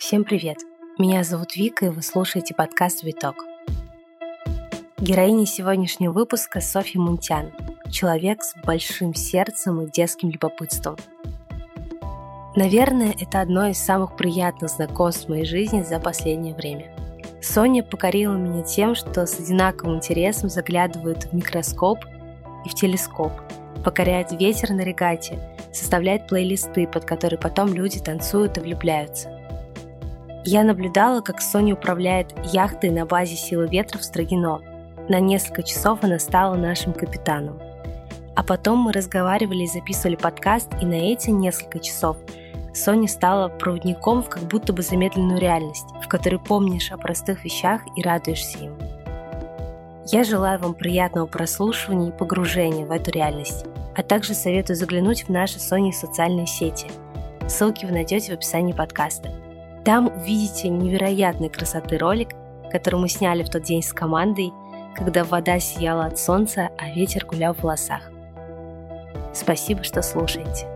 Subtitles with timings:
[0.00, 0.56] Всем привет!
[0.98, 3.44] Меня зовут Вика, и вы слушаете подкаст «Виток».
[4.96, 7.52] Героиня сегодняшнего выпуска Софья Мунтян,
[7.90, 10.96] человек с большим сердцем и детским любопытством.
[12.56, 16.86] Наверное, это одно из самых приятных знакомств в моей жизни за последнее время.
[17.42, 21.98] Соня покорила меня тем, что с одинаковым интересом заглядывает в микроскоп
[22.64, 23.32] и в телескоп,
[23.84, 25.38] покоряет ветер на регате,
[25.74, 29.39] составляет плейлисты, под которые потом люди танцуют и влюбляются.
[30.44, 34.60] Я наблюдала, как Соня управляет яхтой на базе силы ветра в Строгино.
[35.08, 37.60] На несколько часов она стала нашим капитаном.
[38.34, 42.16] А потом мы разговаривали и записывали подкаст, и на эти несколько часов
[42.72, 47.82] Соня стала проводником в как будто бы замедленную реальность, в которой помнишь о простых вещах
[47.96, 48.78] и радуешься им.
[50.06, 55.28] Я желаю вам приятного прослушивания и погружения в эту реальность, а также советую заглянуть в
[55.28, 56.86] наши Sony социальные сети.
[57.46, 59.39] Ссылки вы найдете в описании подкаста.
[59.90, 62.28] Там увидите невероятной красоты ролик,
[62.70, 64.52] который мы сняли в тот день с командой,
[64.94, 68.08] когда вода сияла от солнца, а ветер гулял в волосах.
[69.34, 70.68] Спасибо, что слушаете.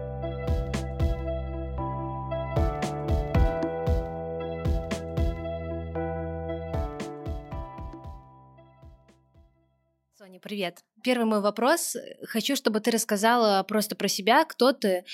[10.19, 10.81] Соня, привет.
[11.05, 11.97] Первый мой вопрос.
[12.27, 15.05] Хочу, чтобы ты рассказала просто про себя, кто ты,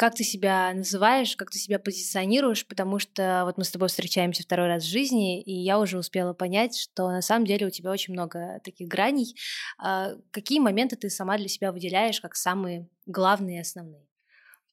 [0.00, 4.42] как ты себя называешь, как ты себя позиционируешь, потому что вот мы с тобой встречаемся
[4.42, 7.90] второй раз в жизни, и я уже успела понять, что на самом деле у тебя
[7.90, 9.36] очень много таких граней.
[9.76, 14.06] А какие моменты ты сама для себя выделяешь как самые главные и основные?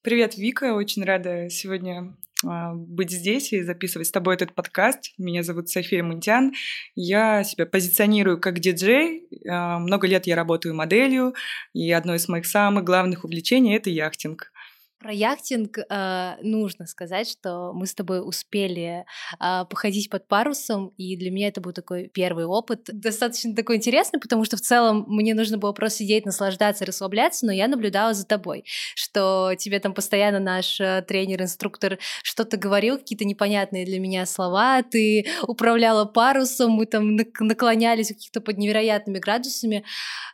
[0.02, 5.12] Привет, Вика, очень рада сегодня а, быть здесь и записывать с тобой этот подкаст.
[5.18, 6.54] Меня зовут София Мунтян.
[6.96, 9.28] Я себя позиционирую как диджей.
[9.50, 11.34] А, много лет я работаю моделью,
[11.74, 14.54] и одно из моих самых главных увлечений— это яхтинг.
[15.00, 19.06] Про яхтинг э, нужно сказать, что мы с тобой успели
[19.40, 24.20] э, походить под парусом, и для меня это был такой первый опыт, достаточно такой интересный,
[24.20, 28.26] потому что в целом мне нужно было просто сидеть, наслаждаться, расслабляться, но я наблюдала за
[28.26, 34.82] тобой, что тебе там постоянно наш э, тренер-инструктор что-то говорил, какие-то непонятные для меня слова,
[34.82, 39.84] ты управляла парусом, мы там наклонялись каких-то под невероятными градусами.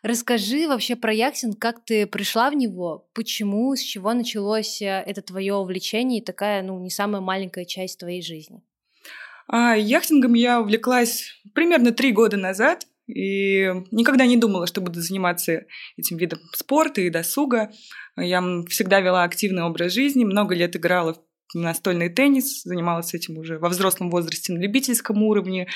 [0.03, 5.03] Расскажи вообще про яхтинг, как ты пришла в него, почему, с чего началось началось э,
[5.05, 8.61] это твое увлечение и такая, ну, не самая маленькая часть твоей жизни?
[9.47, 15.65] А, яхтингом я увлеклась примерно три года назад и никогда не думала, что буду заниматься
[15.97, 17.71] этим видом спорта и досуга.
[18.15, 21.21] Я всегда вела активный образ жизни, много лет играла в
[21.53, 25.67] настольный теннис, занималась этим уже во взрослом возрасте на любительском уровне,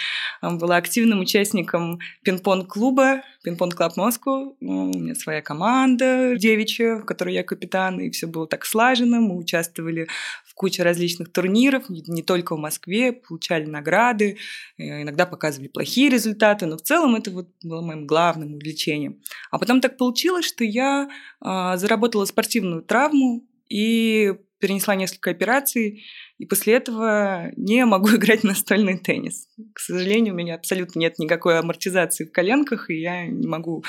[0.41, 4.57] была активным участником пинг-понг-клуба, пинг-понг-клаб Москву.
[4.59, 9.19] Ну, у меня своя команда девичья, в которой я капитан, и все было так слажено.
[9.19, 10.07] Мы участвовали
[10.45, 14.37] в куче различных турниров, не, не только в Москве, получали награды,
[14.77, 19.21] э, иногда показывали плохие результаты, но в целом это вот было моим главным увлечением.
[19.51, 26.03] А потом так получилось, что я а, заработала спортивную травму, и перенесла несколько операций,
[26.37, 29.47] и после этого не могу играть настольный теннис.
[29.73, 33.83] К сожалению, у меня абсолютно нет никакой амортизации в коленках, и я не могу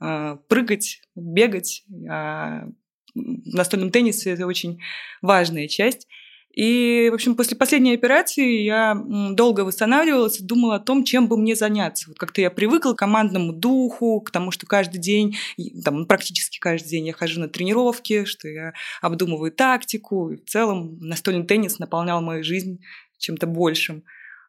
[0.00, 1.84] э, прыгать, бегать.
[2.08, 2.66] А
[3.14, 4.80] в настольном теннисе это очень
[5.22, 6.06] важная часть.
[6.52, 9.00] И, в общем, после последней операции я
[9.32, 12.08] долго восстанавливалась и думала о том, чем бы мне заняться.
[12.08, 15.36] Вот как-то я привыкла к командному духу, к тому, что каждый день,
[15.84, 20.30] там, практически каждый день я хожу на тренировки, что я обдумываю тактику.
[20.30, 22.80] И в целом настольный теннис наполнял мою жизнь
[23.18, 24.02] чем-то большим.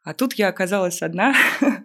[0.03, 1.35] А тут я оказалась одна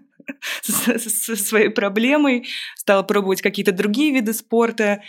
[0.72, 2.46] со своей проблемой,
[2.76, 5.02] стала пробовать какие-то другие виды спорта.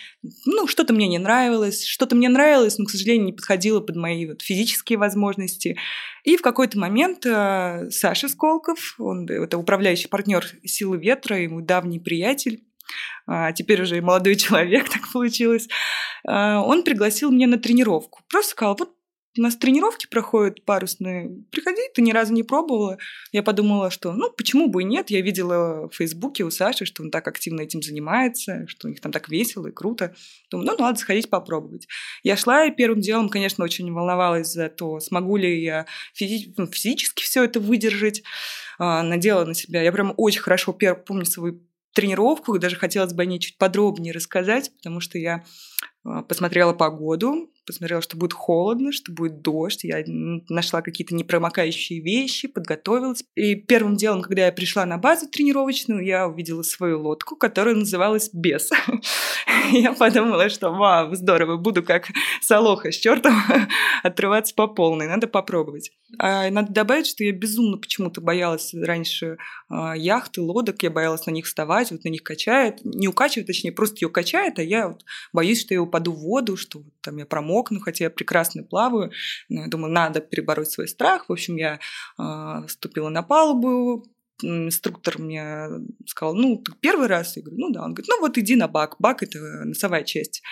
[0.45, 4.25] Ну, что-то мне не нравилось, что-то мне нравилось, но, к сожалению, не подходило под мои
[4.25, 5.77] вот физические возможности.
[6.23, 11.99] И в какой-то момент э, Саша Сколков, он это управляющий партнер «Силы ветра», ему давний
[11.99, 12.63] приятель,
[13.25, 15.67] а теперь уже и молодой человек, так получилось,
[16.27, 18.21] э, он пригласил меня на тренировку.
[18.29, 18.96] Просто сказал, вот
[19.37, 21.43] у нас тренировки проходят парусные.
[21.51, 22.97] Приходи, ты ни разу не пробовала.
[23.31, 25.09] Я подумала, что ну почему бы и нет.
[25.09, 29.01] Я видела в Фейсбуке у Саши, что он так активно этим занимается, что у них
[29.01, 30.15] там так весело и круто.
[30.49, 31.87] Думаю, ну, надо сходить попробовать.
[32.23, 35.85] Я шла и первым делом, конечно, очень волновалась за то, смогу ли я
[36.19, 38.23] физи- ну, физически все это выдержать.
[38.79, 39.81] А, надела на себя.
[39.81, 41.61] Я прям очень хорошо помню свою
[41.93, 45.43] тренировку, даже хотелось бы о ней чуть подробнее рассказать, потому что я
[46.27, 49.83] посмотрела погоду, посмотрела, что будет холодно, что будет дождь.
[49.83, 50.03] Я
[50.49, 53.23] нашла какие-то непромокающие вещи, подготовилась.
[53.35, 58.29] И первым делом, когда я пришла на базу тренировочную, я увидела свою лодку, которая называлась
[58.33, 58.71] «Бес».
[59.71, 62.07] Я подумала, что вау, здорово, буду как
[62.41, 63.33] Солоха с чертом
[64.03, 65.91] отрываться по полной, надо попробовать.
[66.19, 69.37] А надо добавить, что я безумно почему-то боялась раньше
[69.69, 73.73] а, яхты, лодок, я боялась на них вставать, вот на них качает, не укачивает, точнее,
[73.73, 74.95] просто ее качает, а я
[75.33, 79.11] боюсь, что я упаду в воду, что там я промокну, хотя я прекрасно плаваю.
[79.49, 81.29] Но я думаю, надо перебороть свой страх.
[81.29, 81.79] В общем, я
[82.19, 84.05] э, вступила на палубу,
[84.41, 85.67] инструктор мне
[86.05, 87.35] сказал, ну, ты первый раз?
[87.37, 87.83] Я говорю, ну да.
[87.83, 88.95] Он говорит, ну вот иди на бак.
[88.99, 90.43] Бак– это носовая часть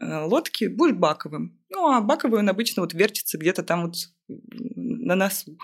[0.00, 1.58] э, лодки, будешь баковым.
[1.68, 3.94] Ну, а баковый он обычно вот вертится где-то там вот
[4.28, 5.56] на носу.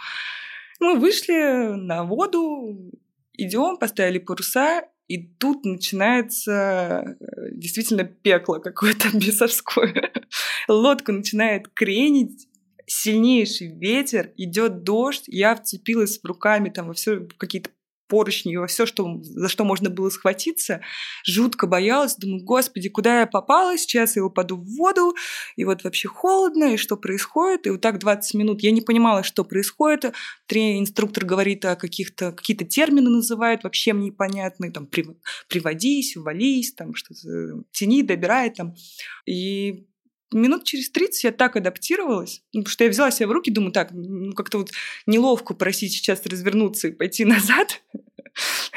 [0.78, 2.92] Мы вышли на воду,
[3.32, 10.12] идем, поставили паруса, и тут начинается э, действительно пекло какое-то бесовское.
[10.68, 12.48] Лодку начинает кренить,
[12.86, 17.70] сильнейший ветер, идет дождь, я вцепилась руками там во все какие-то
[18.08, 20.80] поручни, во все, что, за что можно было схватиться.
[21.24, 25.14] Жутко боялась, думаю, господи, куда я попала, сейчас я упаду в воду,
[25.56, 29.22] и вот вообще холодно, и что происходит, и вот так 20 минут я не понимала,
[29.22, 30.14] что происходит.
[30.46, 34.88] Три инструктор говорит о каких-то, какие-то термины называет, вообще мне непонятные, там,
[35.48, 38.74] приводись, увались, там, что-то, тяни, добирай, там.
[39.26, 39.86] И
[40.32, 43.72] минут через 30 я так адаптировалась, ну, потому что я взяла себя в руки, думаю,
[43.72, 44.70] так, ну как-то вот
[45.06, 47.82] неловко просить сейчас развернуться и пойти назад,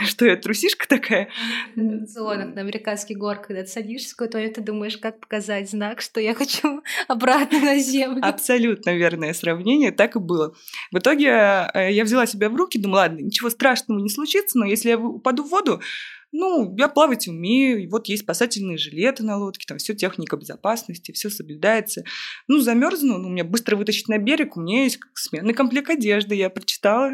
[0.06, 1.30] что я трусишка такая.
[1.76, 6.02] На аттракционах на американский гор, когда ты садишься в какой-то ты думаешь, как показать знак,
[6.02, 8.20] что я хочу обратно на землю.
[8.24, 10.56] Абсолютно верное сравнение, так и было.
[10.92, 11.28] В итоге
[11.74, 14.98] э, я взяла себя в руки, думаю, ладно, ничего страшного не случится, но если я
[14.98, 15.82] упаду в воду,
[16.32, 21.30] ну, я плавать умею, вот есть спасательные жилеты на лодке, там все техника безопасности, все
[21.30, 22.04] соблюдается.
[22.48, 26.50] Ну, замерзну, ну, меня быстро вытащить на берег, у меня есть сменный комплект одежды, я
[26.50, 27.12] прочитала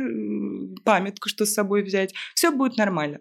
[0.83, 3.19] памятку, что с собой взять, все будет нормально.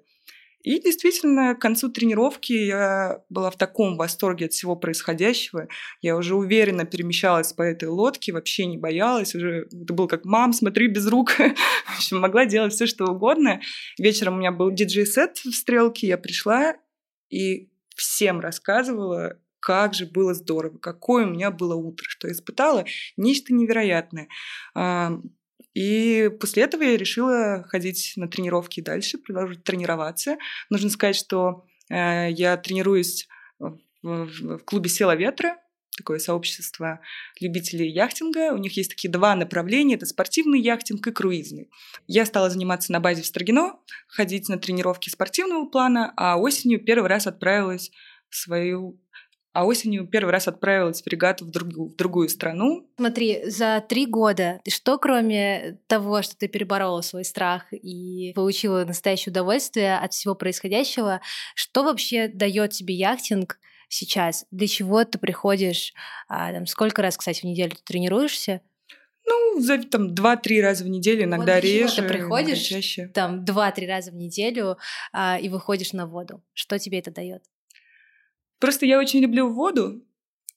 [0.64, 5.68] И действительно, к концу тренировки я была в таком восторге от всего происходящего.
[6.00, 9.34] Я уже уверенно перемещалась по этой лодке, вообще не боялась.
[9.34, 11.32] Уже это было как «мам, смотри, без рук».
[11.38, 13.60] в общем, могла делать все, что угодно.
[13.98, 16.06] Вечером у меня был диджей-сет в «Стрелке».
[16.06, 16.76] Я пришла
[17.28, 22.86] и всем рассказывала, как же было здорово, какое у меня было утро, что я испытала
[23.18, 24.28] нечто невероятное.
[25.74, 30.36] И после этого я решила ходить на тренировки дальше, продолжить тренироваться.
[30.70, 33.28] Нужно сказать, что э, я тренируюсь
[33.58, 35.56] в, в, в клубе «Села ветра»,
[35.96, 37.00] такое сообщество
[37.40, 38.52] любителей яхтинга.
[38.52, 39.94] У них есть такие два направления.
[39.94, 41.70] Это спортивный яхтинг и круизный.
[42.06, 43.78] Я стала заниматься на базе в Строгино,
[44.08, 47.90] ходить на тренировки спортивного плана, а осенью первый раз отправилась
[48.28, 49.00] в свою
[49.54, 52.86] а осенью первый раз отправилась в регату в другую, в другую страну.
[52.96, 59.30] Смотри, за три года что, кроме того, что ты переборола свой страх и получила настоящее
[59.30, 61.20] удовольствие от всего происходящего,
[61.54, 63.58] что вообще дает тебе яхтинг
[63.88, 64.44] сейчас?
[64.50, 65.94] Для чего ты приходишь?
[66.28, 68.60] А, там, сколько раз, кстати, в неделю ты тренируешься?
[69.26, 72.02] Ну, за там два-три раза в неделю, иногда вот реже.
[72.02, 73.06] Ты приходишь чаще.
[73.14, 74.76] там два-три раза в неделю
[75.12, 76.42] а, и выходишь на воду.
[76.52, 77.44] Что тебе это дает?
[78.64, 80.02] Просто я очень люблю воду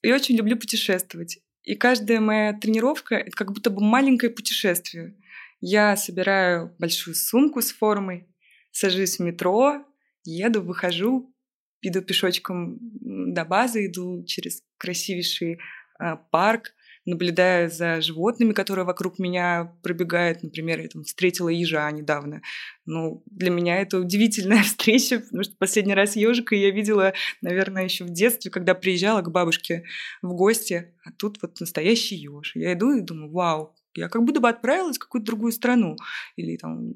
[0.00, 1.40] и очень люблю путешествовать.
[1.62, 5.14] И каждая моя тренировка— это как будто бы маленькое путешествие.
[5.60, 8.26] Я собираю большую сумку с формой,
[8.70, 9.84] сажусь в метро,
[10.24, 11.34] еду, выхожу,
[11.82, 15.58] иду пешочком до базы, иду через красивейший
[16.00, 16.72] э, парк,
[17.08, 20.42] наблюдаю за животными, которые вокруг меня пробегают.
[20.42, 22.42] Например, я там встретила ежа недавно.
[22.84, 28.04] Ну, для меня это удивительная встреча, потому что последний раз ежика я видела, наверное, еще
[28.04, 29.84] в детстве, когда приезжала к бабушке
[30.22, 32.52] в гости, а тут вот настоящий еж.
[32.54, 35.96] Я иду и думаю, вау, я как будто бы отправилась в какую-то другую страну
[36.36, 36.92] или там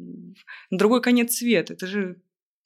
[0.71, 1.73] на другой конец света.
[1.73, 2.19] Это же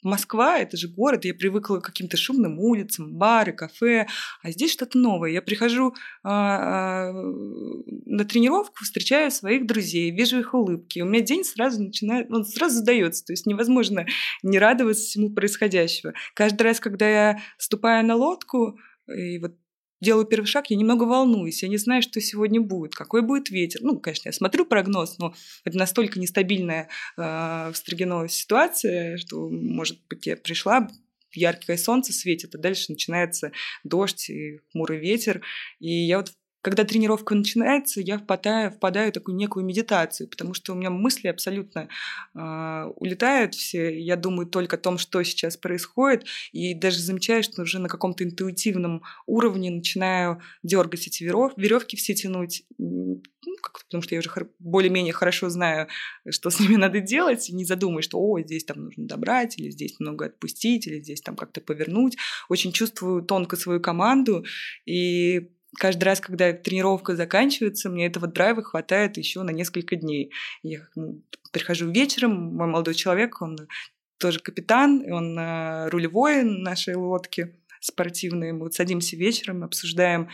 [0.06, 4.06] Москва— это же город, я привыкла к каким-то шумным улицам, бары, кафе,
[4.42, 5.30] а здесь что-то новое.
[5.30, 11.44] Я прихожу а, а, на тренировку, встречаю своих друзей, вижу их улыбки, у меня день
[11.44, 14.06] сразу начинает, он сразу задается, то есть невозможно
[14.42, 16.14] не радоваться всему происходящего.
[16.34, 19.56] Каждый раз, когда я ступаю на лодку, и вот
[20.00, 23.80] делаю первый шаг, я немного волнуюсь, я не знаю, что сегодня будет, какой будет ветер.
[23.82, 25.34] Ну, конечно, я смотрю прогноз, но
[25.64, 30.88] это настолько нестабильная э, в Строгино ситуация, что, может быть, я пришла,
[31.32, 33.52] яркое солнце светит, а дальше начинается
[33.84, 35.42] дождь и хмурый ветер.
[35.78, 36.32] И я вот
[36.66, 41.28] когда тренировка начинается, я впадаю, впадаю в такую некую медитацию, потому что у меня мысли
[41.28, 41.88] абсолютно
[42.34, 43.96] э, улетают все.
[43.96, 48.24] Я думаю только о том, что сейчас происходит, и даже замечаю, что уже на каком-то
[48.24, 53.22] интуитивном уровне начинаю дергать эти веров, веревки все тянуть, ну,
[53.62, 55.86] как, потому что я уже более-менее хорошо знаю,
[56.28, 59.70] что с ними надо делать, и не задумываюсь, что о, здесь там нужно добрать, или
[59.70, 62.16] здесь много отпустить, или здесь там как-то повернуть.
[62.48, 64.44] Очень чувствую тонко свою команду,
[64.84, 70.32] и каждый раз, когда тренировка заканчивается, мне этого драйва хватает еще на несколько дней.
[70.62, 73.56] Я ну, прихожу вечером, мой молодой человек, он
[74.18, 78.52] тоже капитан, он э, рулевой нашей лодки спортивные.
[78.52, 80.28] Мы вот садимся вечером, обсуждаем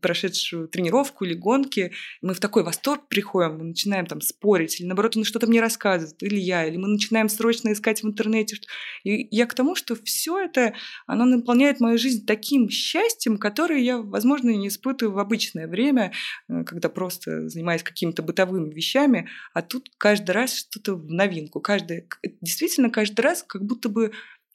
[0.00, 5.16] прошедшую тренировку или гонки, мы в такой восторг приходим, мы начинаем там спорить, или наоборот,
[5.16, 8.56] он что-то мне рассказывает, или я, или мы начинаем срочно искать в интернете.
[9.04, 10.74] И я к тому, что все это,
[11.06, 16.12] оно наполняет мою жизнь таким счастьем, которое я, возможно, не испытываю в обычное время,
[16.48, 21.60] э, когда просто занимаюсь какими-то бытовыми вещами, а тут каждый раз что-то в новинку.
[21.60, 22.06] Каждый,
[22.40, 24.12] действительно, каждый раз как будто бы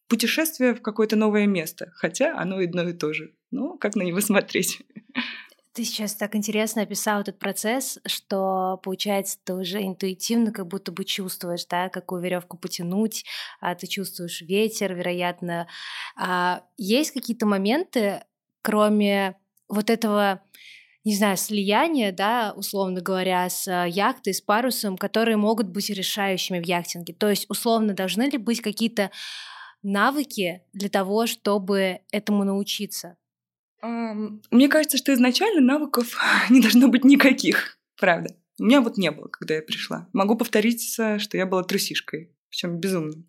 [0.08, 3.34] путешествие в какое-то новое место, хотя оно одно и то же.
[3.56, 4.82] Ну, как на него смотреть?
[5.74, 11.04] Ты сейчас так интересно описал этот процесс, что получается, ты уже интуитивно как будто бы
[11.04, 13.26] чувствуешь, да, какую веревку потянуть,
[13.60, 15.68] а ты чувствуешь ветер, вероятно.
[16.18, 18.24] А есть какие-то моменты,
[18.62, 19.36] кроме
[19.68, 20.42] вот этого
[21.06, 26.60] не знаю, слияния, да, условно говоря, с э, яхтой, с парусом, которые могут быть решающими
[26.60, 27.14] в яхтинге.
[27.14, 29.12] То есть, условно, должны ли быть какие-то
[29.84, 33.18] навыки для того, чтобы этому научиться?
[34.52, 36.18] Мне кажется, что изначально навыков
[36.50, 38.36] не должно быть никаких, правда.
[38.60, 40.08] У меня вот не было, когда я пришла.
[40.14, 43.28] Могу повториться, что я была трусишкой, причем безумным.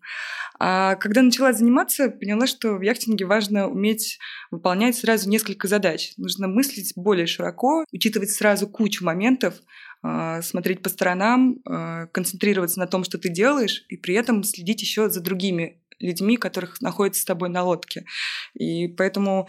[0.57, 4.19] А когда начала заниматься, поняла, что в яхтинге важно уметь
[4.51, 6.13] выполнять сразу несколько задач.
[6.17, 9.55] Нужно мыслить более широко, учитывать сразу кучу моментов,
[10.01, 14.81] а, смотреть по сторонам, а, концентрироваться на том, что ты делаешь, и при этом следить
[14.81, 18.05] еще за другими людьми, которых находятся с тобой на лодке.
[18.53, 19.47] И поэтому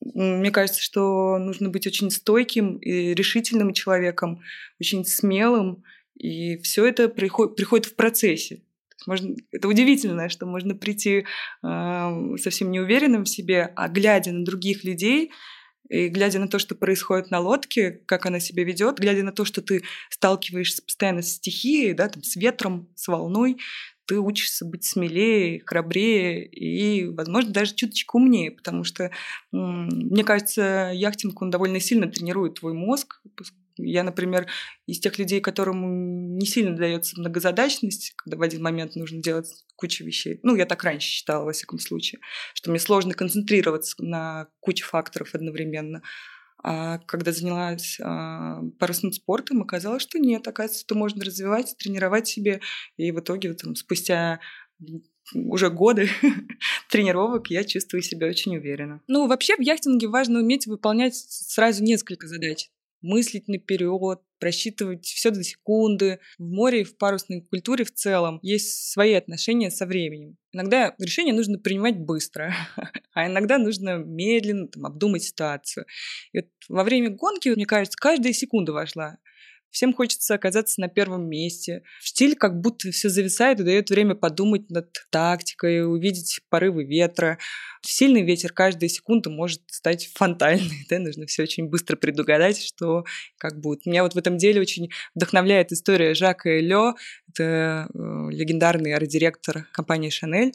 [0.00, 4.40] мне кажется, что нужно быть очень стойким и решительным человеком,
[4.80, 5.84] очень смелым,
[6.16, 8.62] и все это приходит, приходит в процессе.
[9.06, 11.24] Можно, это удивительно, что можно прийти
[11.62, 15.32] э, совсем неуверенным в себе, а глядя на других людей,
[15.88, 19.44] и глядя на то, что происходит на лодке, как она себя ведет, глядя на то,
[19.44, 23.58] что ты сталкиваешься постоянно с стихией, да, там, с ветром, с волной,
[24.06, 29.10] ты учишься быть смелее, храбрее и, возможно, даже чуточку умнее, потому что,
[29.50, 33.20] мне кажется, яхтинг, он довольно сильно тренирует твой мозг.
[33.78, 34.48] Я, например,
[34.86, 40.04] из тех людей, которым не сильно дается многозадачность, когда в один момент нужно делать кучу
[40.04, 40.40] вещей.
[40.42, 42.20] Ну, я так раньше считала, во всяком случае,
[42.52, 46.02] что мне сложно концентрироваться на куче факторов одновременно.
[46.62, 52.60] А когда занялась а, парусным спортом, оказалось, что нет, оказывается, это можно развивать, тренировать себе.
[52.96, 54.40] И в итоге там, спустя
[55.34, 56.08] уже годы
[56.90, 59.00] тренировок я чувствую себя очень уверенно.
[59.08, 62.68] Ну, вообще в яхтинге важно уметь выполнять сразу несколько задач
[63.02, 66.18] мыслить наперед, просчитывать все до секунды.
[66.38, 70.36] В море и в парусной культуре в целом есть свои отношения со временем.
[70.52, 72.54] Иногда решение нужно принимать быстро,
[73.14, 75.86] а иногда нужно медленно там, обдумать ситуацию.
[76.32, 79.18] И вот во время гонки, мне кажется, каждая секунда важна.
[79.72, 81.82] Всем хочется оказаться на первом месте.
[82.00, 87.38] В стиль как будто все зависает и дает время подумать над тактикой, увидеть порывы ветра.
[87.80, 90.86] Сильный ветер каждая секунда может стать фонтальной.
[90.90, 90.98] Да?
[90.98, 93.04] Нужно все очень быстро предугадать, что
[93.38, 93.86] как будет.
[93.86, 96.94] Меня вот в этом деле очень вдохновляет история Жака Элё.
[97.30, 97.98] Это э,
[98.30, 100.52] легендарный арт-директор компании «Шанель»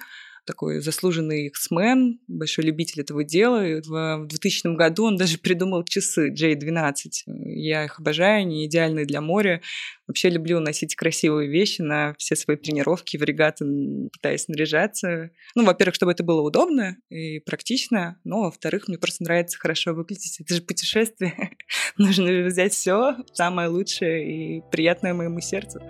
[0.47, 3.67] такой заслуженный X-Men, большой любитель этого дела.
[3.67, 7.09] И в 2000 году он даже придумал часы J12.
[7.45, 9.61] Я их обожаю, они идеальные для моря.
[10.07, 13.65] Вообще люблю носить красивые вещи на все свои тренировки, в регаты
[14.13, 15.31] пытаясь наряжаться.
[15.53, 20.39] Ну, во-первых, чтобы это было удобно и практично, но, во-вторых, мне просто нравится хорошо выглядеть.
[20.39, 21.51] Это же путешествие.
[21.97, 25.81] Нужно взять все самое лучшее и приятное моему сердцу.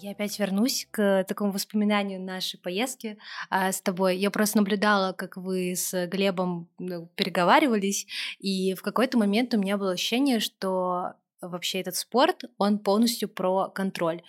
[0.00, 3.18] Я опять вернусь к такому воспоминанию нашей поездки
[3.50, 4.16] а, с тобой.
[4.16, 8.06] Я просто наблюдала, как вы с Глебом ну, переговаривались,
[8.38, 13.70] и в какой-то момент у меня было ощущение, что вообще этот спорт, он полностью про
[13.70, 14.22] контроль.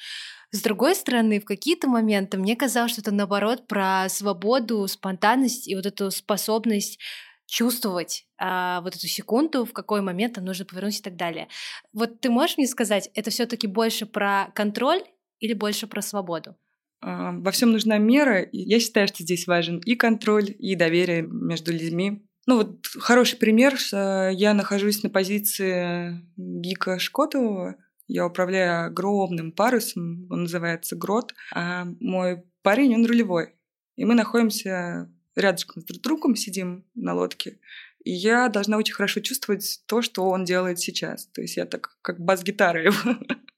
[0.50, 5.76] С другой стороны, в какие-то моменты мне казалось, что это наоборот про свободу, спонтанность и
[5.76, 7.00] вот эту способность
[7.46, 11.48] чувствовать а, вот эту секунду, в какой момент там нужно повернуть и так далее.
[11.94, 15.04] Вот ты можешь мне сказать, это все-таки больше про контроль
[15.40, 16.56] или больше про свободу?
[17.02, 18.48] а, во всем нужна мера.
[18.52, 22.26] Я считаю, что здесь важен и контроль, и доверие между людьми.
[22.46, 23.76] Ну вот хороший пример.
[23.92, 27.76] Я нахожусь на позиции Гика Шкотового.
[28.08, 33.54] Я управляю огромным парусом, он называется Грот, а мой парень, он рулевой.
[33.98, 37.60] И мы находимся рядышком с друг другом, сидим на лодке.
[38.04, 41.28] И я должна очень хорошо чувствовать то, что он делает сейчас.
[41.28, 42.96] То есть я так как бас-гитара его,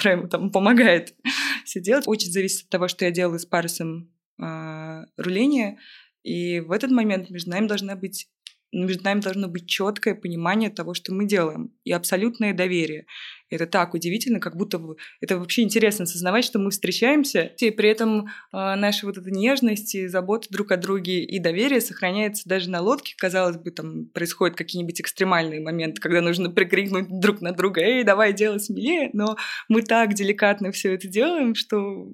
[0.00, 1.14] которая ему там помогает
[1.66, 2.08] все делать.
[2.08, 5.78] Очень зависит от того, что я делаю с парусом э, руления.
[6.22, 8.28] И в этот момент между нами должна быть
[8.72, 13.06] между нами должно быть четкое понимание того, что мы делаем, и абсолютное доверие.
[13.48, 14.80] Это так удивительно, как будто
[15.20, 19.94] это вообще интересно осознавать, что мы встречаемся, и при этом э, наша вот эта нежность
[19.96, 23.14] и забота друг о друге и доверие сохраняется даже на лодке.
[23.18, 28.32] Казалось бы, там происходят какие-нибудь экстремальные моменты, когда нужно прикрикнуть друг на друга, эй, давай
[28.32, 29.36] делай смелее, но
[29.68, 32.08] мы так деликатно все это делаем, что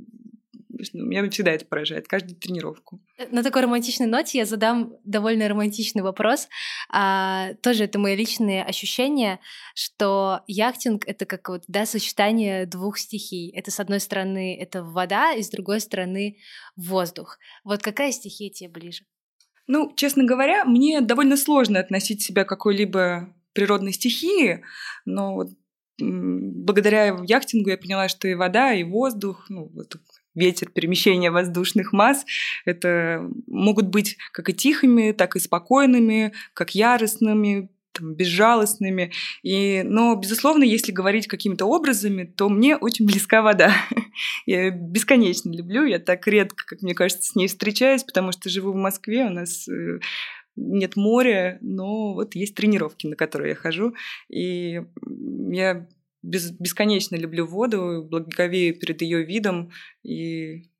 [0.92, 3.00] меня всегда это поражает, каждую тренировку.
[3.30, 6.48] На такой романтичной ноте я задам довольно романтичный вопрос.
[6.90, 9.40] А, тоже это мои личные ощущения,
[9.74, 13.50] что яхтинг— это как вот, да, сочетание двух стихий.
[13.50, 16.38] Это, с одной стороны, это вода, и с другой стороны,
[16.76, 17.38] воздух.
[17.64, 19.04] Вот какая стихия тебе ближе?
[19.66, 24.62] Ну, честно говоря, мне довольно сложно относить себя к какой-либо природной стихии,
[25.04, 25.46] но
[25.98, 29.70] благодаря яхтингу я поняла, что и вода, и воздух, ну,
[30.36, 32.24] ветер, перемещение воздушных масс,
[32.64, 39.12] это могут быть как и тихими, так и спокойными, как яростными, там, безжалостными.
[39.42, 43.72] И, но, безусловно, если говорить какими-то образами, то мне очень близка вода.
[44.46, 48.72] я бесконечно люблю, я так редко, как мне кажется, с ней встречаюсь, потому что живу
[48.72, 49.98] в Москве, у нас э,
[50.56, 53.94] нет моря, но вот есть тренировки, на которые я хожу,
[54.28, 54.82] и
[55.50, 55.86] я
[56.22, 59.70] без, бесконечно люблю воду, благоговею перед ее видом
[60.02, 60.70] и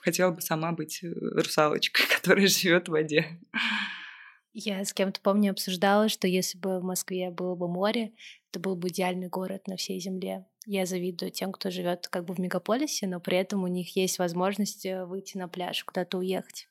[0.00, 3.40] хотела бы сама быть э, русалочкой, которая живет в воде.
[4.52, 8.12] Я с кем-то, помню, обсуждала, что если бы в Москве было бы море,
[8.50, 10.46] это был бы идеальный город на всей земле.
[10.64, 14.18] Я завидую тем, кто живет как бы в мегаполисе, но при этом у них есть
[14.18, 16.68] возможность э, выйти на пляж, куда-то уехать.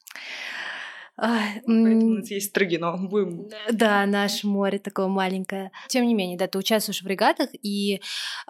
[1.15, 2.97] Поэтому у нас есть Строгино.
[2.97, 3.47] Будем...
[3.71, 5.71] Да, наше море такое маленькое.
[5.87, 8.01] Тем не менее, да, ты участвуешь в регатах, и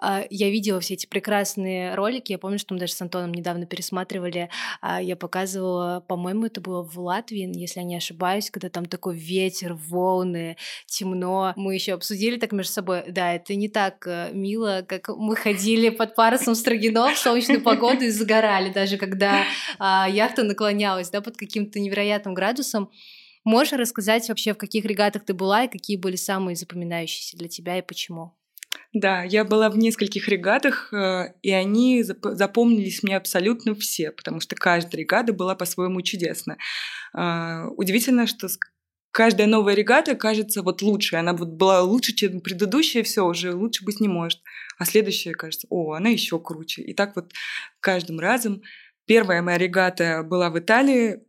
[0.02, 2.32] э, я видела все эти прекрасные ролики.
[2.32, 4.48] Я помню, что мы даже с Антоном недавно пересматривали.
[4.82, 9.16] Э, я показывала, по-моему, это было в Латвии, если я не ошибаюсь, когда там такой
[9.16, 11.52] ветер, волны, темно.
[11.56, 13.04] Мы еще обсудили так между собой.
[13.08, 18.04] Да, это не так э, мило, как мы ходили под парусом Строгино в солнечную погоду
[18.04, 22.90] и загорали, даже когда э, яхта наклонялась, да, под каким-то невероятным градусом градусом.
[23.44, 27.78] Можешь рассказать вообще, в каких регатах ты была и какие были самые запоминающиеся для тебя
[27.78, 28.32] и почему?
[28.92, 34.56] Да, я была в нескольких регатах, э, и они запомнились мне абсолютно все, потому что
[34.56, 36.56] каждая регата была по-своему чудесна.
[37.12, 38.48] А, удивительно, что
[39.10, 41.16] каждая новая регата кажется вот лучше.
[41.16, 44.40] Она вот была лучше, чем предыдущая, все уже лучше быть не может.
[44.78, 46.82] А следующая кажется, о, она еще круче.
[46.82, 47.32] И так вот
[47.80, 48.62] каждым разом.
[49.06, 51.20] Первая моя регата была в Италии,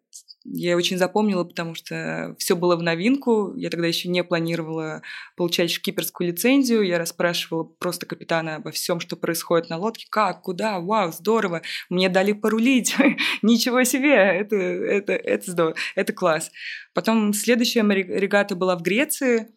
[0.47, 3.55] я очень запомнила, потому что все было в новинку.
[3.55, 5.01] Я тогда еще не планировала
[5.35, 6.83] получать шкиперскую лицензию.
[6.83, 10.05] Я расспрашивала просто капитана обо всем, что происходит на лодке.
[10.09, 11.63] Как, куда, вау, здорово.
[11.89, 12.95] Мне дали порулить.
[13.41, 16.51] Ничего себе, это, это, это здорово, это класс.
[16.93, 19.47] Потом следующая регата была в Греции.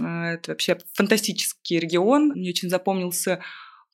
[0.00, 2.28] А, это вообще фантастический регион.
[2.28, 3.40] Мне очень запомнился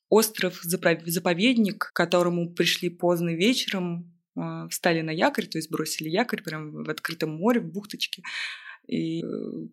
[0.09, 4.10] остров-заповедник, к которому пришли поздно вечером
[4.69, 8.23] встали на якорь, то есть бросили якорь прямо в открытом море, в бухточке,
[8.87, 9.25] и э,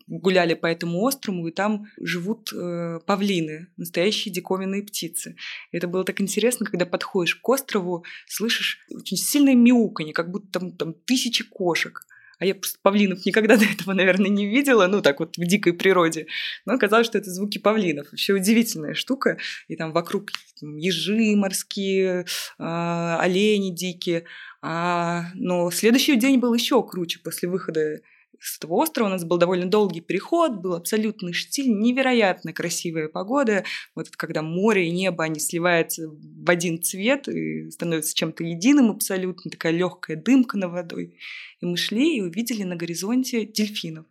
[0.07, 5.37] гуляли по этому острову, и там живут э, павлины, настоящие диковинные птицы.
[5.73, 10.61] И это было так интересно, когда подходишь к острову, слышишь очень сильное мяуканье, как будто
[10.61, 12.07] там, там тысячи кошек.
[12.39, 15.73] А я просто павлинов никогда до этого, наверное, не видела, ну так вот в дикой
[15.73, 16.27] природе.
[16.65, 18.11] Но оказалось, что это звуки павлинов.
[18.11, 19.39] Вообще удивительная штука.
[19.67, 22.27] И там вокруг там, ежи морские,
[22.59, 24.25] э, олени дикие.
[24.61, 28.01] А, но следующий день был еще круче после выхода
[28.41, 29.09] с этого острова.
[29.09, 33.65] У нас был довольно долгий переход, был абсолютный штиль, невероятно красивая погода.
[33.95, 39.51] Вот когда море и небо, они сливаются в один цвет и становятся чем-то единым абсолютно,
[39.51, 41.19] такая легкая дымка над водой.
[41.61, 44.07] И мы шли и увидели на горизонте дельфинов.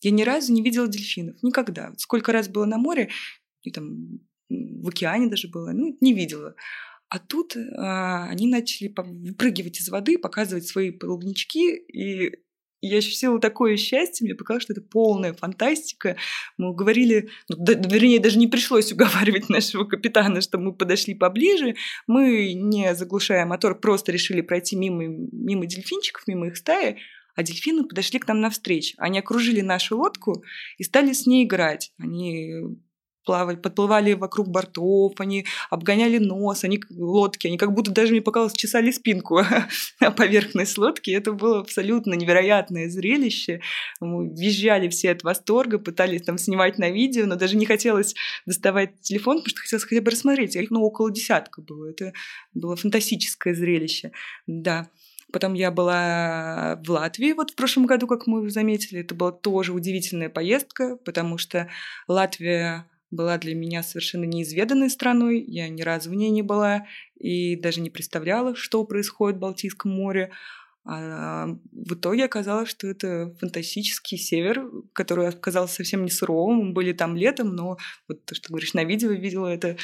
[0.00, 1.92] Я ни разу не видела дельфинов, никогда.
[1.96, 3.10] Сколько раз было на море,
[3.62, 6.56] и там в океане даже было, ну, не видела.
[7.12, 12.38] А тут а, они начали выпрыгивать из воды, показывать свои плавнички, и
[12.80, 16.16] я ощутила такое счастье, мне показалось, что это полная фантастика.
[16.56, 21.74] Мы уговорили, ну, да, вернее, даже не пришлось уговаривать нашего капитана, что мы подошли поближе.
[22.06, 26.96] Мы, не заглушая мотор, просто решили пройти мимо, мимо дельфинчиков, мимо их стаи,
[27.34, 28.94] а дельфины подошли к нам навстречу.
[28.96, 30.42] Они окружили нашу лодку
[30.78, 31.92] и стали с ней играть.
[31.98, 32.54] Они
[33.24, 38.54] плавали, подплывали вокруг бортов, они обгоняли нос, они лодки, они как будто даже, мне показалось,
[38.54, 39.40] чесали спинку
[40.00, 41.10] о поверхность лодки.
[41.10, 43.60] Это было абсолютно невероятное зрелище.
[44.00, 48.14] Мы визжали все от восторга, пытались там снимать на видео, но даже не хотелось
[48.46, 50.56] доставать телефон, потому что хотелось хотя бы рассмотреть.
[50.56, 51.90] Их, ну, около десятка было.
[51.90, 52.12] Это
[52.54, 54.12] было фантастическое зрелище.
[54.46, 54.88] Да.
[55.32, 59.00] Потом я была в Латвии вот в прошлом году, как мы заметили.
[59.00, 61.68] Это была тоже удивительная поездка, потому что
[62.06, 65.44] Латвия была для меня совершенно неизведанной страной.
[65.46, 69.92] Я ни разу в ней не была и даже не представляла, что происходит в Балтийском
[69.92, 70.32] море.
[70.84, 76.56] А в итоге оказалось, что это фантастический север, который оказался совсем не суровым.
[76.56, 77.76] Мы были там летом, но
[78.08, 79.76] вот то, что говоришь, на видео видела, это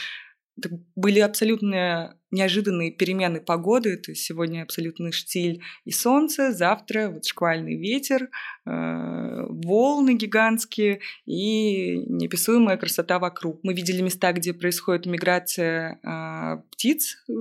[0.97, 3.97] были абсолютно неожиданные перемены погоды.
[3.97, 11.99] То есть сегодня абсолютный штиль и солнце, завтра вот шквальный ветер, э, волны гигантские и
[11.99, 13.61] неописуемая красота вокруг.
[13.63, 17.33] Мы видели места, где происходит миграция э, птиц, э,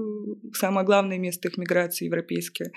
[0.53, 2.71] самое главное место их миграции европейские.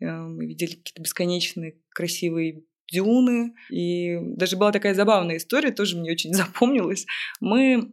[0.00, 3.54] Мы видели какие-то бесконечные красивые дюны.
[3.70, 7.06] И даже была такая забавная история, тоже мне очень запомнилась.
[7.40, 7.88] Мы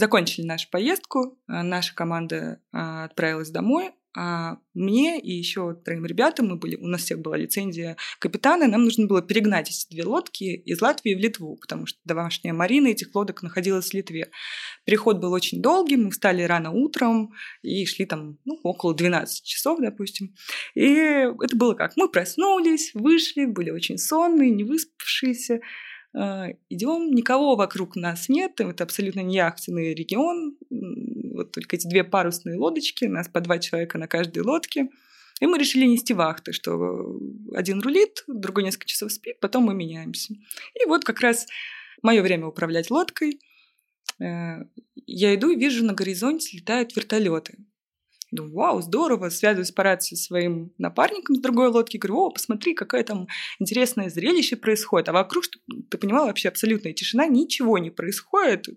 [0.00, 6.48] закончили нашу поездку, э, наша команда а, отправилась домой, а мне и еще троим ребятам,
[6.48, 10.44] мы были, у нас всех была лицензия капитана, нам нужно было перегнать эти две лодки
[10.44, 14.30] из Латвии в Литву, потому что домашняя марина этих лодок находилась в Литве.
[14.84, 17.32] Переход был очень долгий, мы встали рано утром
[17.62, 20.34] и шли там ну, около 12 часов, допустим.
[20.74, 21.96] И это было как?
[21.96, 25.60] Мы проснулись, вышли, были очень сонные, не выспавшиеся,
[26.12, 32.58] идем, никого вокруг нас нет, это абсолютно не яхтенный регион, вот только эти две парусные
[32.58, 34.88] лодочки, у нас по два человека на каждой лодке.
[35.40, 37.18] И мы решили нести вахты, что
[37.54, 40.34] один рулит, другой несколько часов спит, потом мы меняемся.
[40.34, 41.46] И вот как раз
[42.02, 43.40] мое время управлять лодкой.
[44.20, 44.64] Э,
[45.06, 47.56] я иду и вижу на горизонте летают вертолеты.
[48.30, 52.74] Думаю, вау, здорово, связываюсь по рации со своим напарником с другой лодки, говорю, о, посмотри,
[52.74, 53.26] какое там
[53.58, 55.08] интересное зрелище происходит.
[55.08, 55.44] А вокруг,
[55.90, 58.68] ты понимала, вообще абсолютная тишина, ничего не происходит.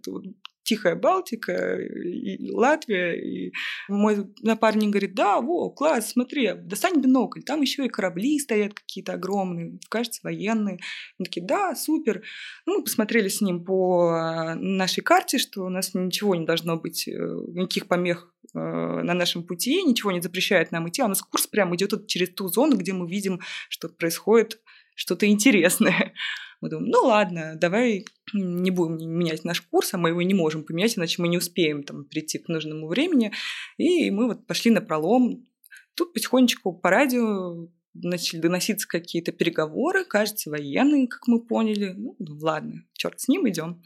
[0.63, 3.13] Тихая Балтика, и Латвия.
[3.13, 3.53] И
[3.87, 9.13] мой напарник говорит, да, во, класс, смотри, достань бинокль, там еще и корабли стоят какие-то
[9.13, 10.79] огромные, кажется, военные.
[11.19, 12.23] Мы такие, да, супер.
[12.65, 17.07] Ну, мы посмотрели с ним по нашей карте, что у нас ничего не должно быть,
[17.07, 21.21] э, никаких помех э, на нашем пути, ничего не запрещает нам идти, а у нас
[21.21, 24.59] курс прямо идет через ту зону, где мы видим, что происходит
[24.95, 26.13] что-то интересное.
[26.61, 30.63] Мы думаем, ну ладно, давай не будем менять наш курс, а мы его не можем
[30.63, 33.33] поменять, иначе мы не успеем там прийти к нужному времени.
[33.75, 35.45] И мы вот пошли на пролом.
[35.93, 41.95] Тут потихонечку по радио начали доноситься какие-то переговоры, кажется, военные, как мы поняли.
[41.97, 43.83] Ну, ладно, черт с ним, идем.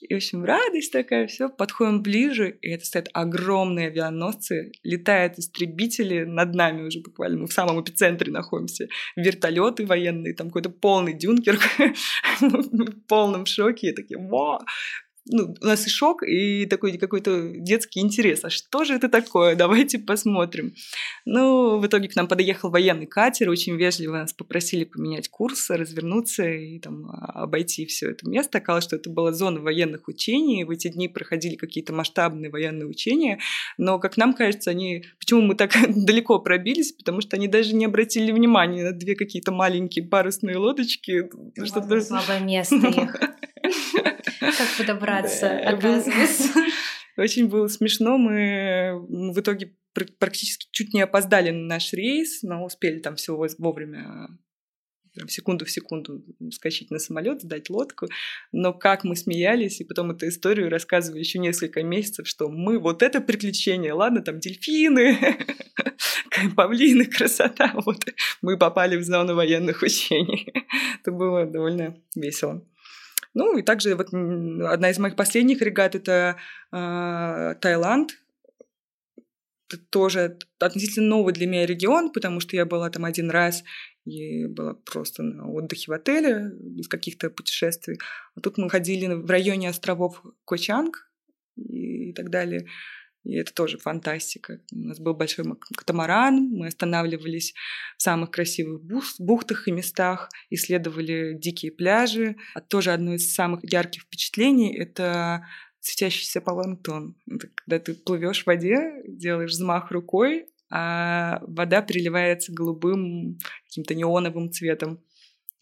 [0.00, 6.22] И, в общем, радость такая, все, подходим ближе, и это стоят огромные авианосцы, летают истребители
[6.22, 11.58] над нами уже буквально, мы в самом эпицентре находимся, вертолеты военные, там какой-то полный дюнкер,
[12.40, 14.60] в полном шоке, и такие, во,
[15.30, 18.44] ну, у нас и шок, и такой какой-то детский интерес.
[18.44, 19.54] А что же это такое?
[19.54, 20.74] Давайте посмотрим.
[21.24, 26.48] Ну, в итоге к нам подъехал военный катер, очень вежливо нас попросили поменять курс, развернуться
[26.48, 28.58] и там обойти все это место.
[28.58, 30.64] Оказалось, что это была зона военных учений.
[30.64, 33.38] В эти дни проходили какие-то масштабные военные учения,
[33.76, 35.04] но, как нам кажется, они...
[35.18, 36.92] Почему мы так далеко пробились?
[36.92, 41.28] Потому что они даже не обратили внимания на две какие-то маленькие парусные лодочки.
[41.62, 42.00] Что-то...
[42.00, 43.20] Слабое место их.
[44.58, 46.48] Как подобраться, оказывается.
[47.16, 48.18] Очень было смешно.
[48.18, 49.74] Мы в итоге
[50.18, 54.28] практически чуть не опоздали на наш рейс, но успели там все вовремя
[55.26, 58.06] секунду в секунду скачать на самолет, сдать лодку.
[58.52, 63.02] Но как мы смеялись, и потом эту историю рассказывали еще несколько месяцев, что мы вот
[63.02, 65.18] это приключение, ладно, там дельфины,
[66.56, 68.04] павлины, красота, вот
[68.42, 70.52] мы попали в зону военных учений.
[71.00, 72.64] Это было довольно весело.
[73.34, 76.36] Ну и также вот одна из моих последних регат это
[76.72, 78.18] э, Таиланд.
[79.70, 83.64] Это тоже относительно новый для меня регион, потому что я была там один раз
[84.06, 87.98] и была просто на отдыхе в отеле, без каких-то путешествий.
[88.34, 91.10] А тут мы ходили в районе островов Кочанг
[91.56, 92.66] и так далее.
[93.28, 94.58] И это тоже фантастика.
[94.72, 95.44] У нас был большой
[95.76, 97.52] катамаран, мы останавливались
[97.98, 102.36] в самых красивых бухтах и местах, исследовали дикие пляжи.
[102.54, 105.46] А тоже одно из самых ярких впечатлений— это
[105.80, 107.16] светящийся планктон.
[107.30, 114.50] Это когда ты плывешь в воде, делаешь взмах рукой, а вода переливается голубым каким-то неоновым
[114.50, 115.04] цветом.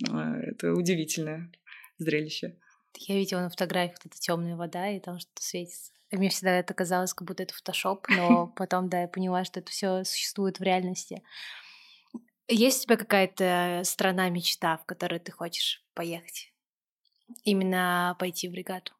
[0.08, 1.50] А, это удивительное
[1.98, 2.56] зрелище.
[3.08, 5.95] Я видела на фотографиях вот эта темная вода, и там что-то светится.
[6.12, 9.70] Мне всегда это казалось, как будто это фотошоп, но потом, да, я поняла, что это
[9.70, 11.22] все существует в реальности.
[12.48, 16.52] Есть у тебя какая-то страна мечта, в которую ты хочешь поехать?
[17.42, 18.92] Именно пойти в регату?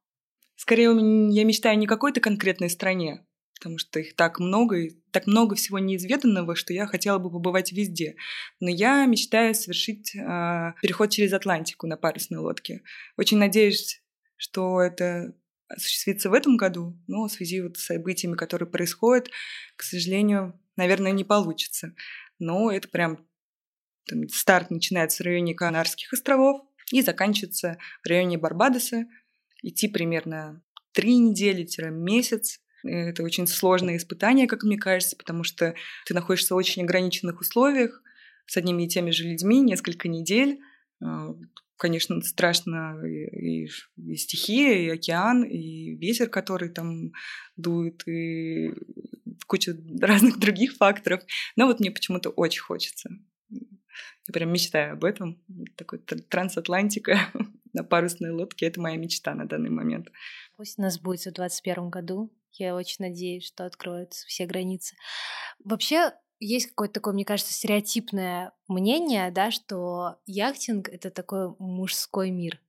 [0.56, 0.88] Скорее,
[1.32, 5.78] я мечтаю не какой-то конкретной стране, потому что их так много, и так много всего
[5.78, 8.16] неизведанного, что я хотела бы побывать везде.
[8.58, 12.82] Но я мечтаю совершить э, переход через Атлантику на парусной лодке.
[13.16, 14.02] Очень надеюсь,
[14.36, 15.34] что это
[15.68, 19.30] осуществится в этом году, но в связи вот с событиями, которые происходят,
[19.76, 21.94] к сожалению, наверное, не получится.
[22.38, 23.26] Но это прям
[24.08, 29.06] там, старт начинается в районе Канарских островов и заканчивается в районе Барбадоса.
[29.62, 32.60] Идти примерно три недели-месяц.
[32.84, 35.74] Это очень сложное испытание, как мне кажется, потому что
[36.06, 38.02] ты находишься в очень ограниченных условиях
[38.46, 40.60] с одними и теми же людьми несколько недель.
[41.76, 47.12] Конечно, страшно и, и стихия, и океан, и ветер, который там
[47.56, 48.72] дует, и
[49.46, 51.22] куча разных других факторов.
[51.56, 53.10] Но вот мне почему-то очень хочется.
[53.50, 55.42] Я прям мечтаю об этом.
[55.76, 57.18] Такой трансатлантика
[57.72, 60.08] на парусной лодке— это моя мечта на данный момент.
[60.56, 62.32] Пусть у нас будет в 2021 году.
[62.52, 64.96] Я очень надеюсь, что откроются все границы.
[65.62, 72.60] Вообще, есть какое-то такое, мне кажется, стереотипное мнение, да, что яхтинг— это такой мужской мир,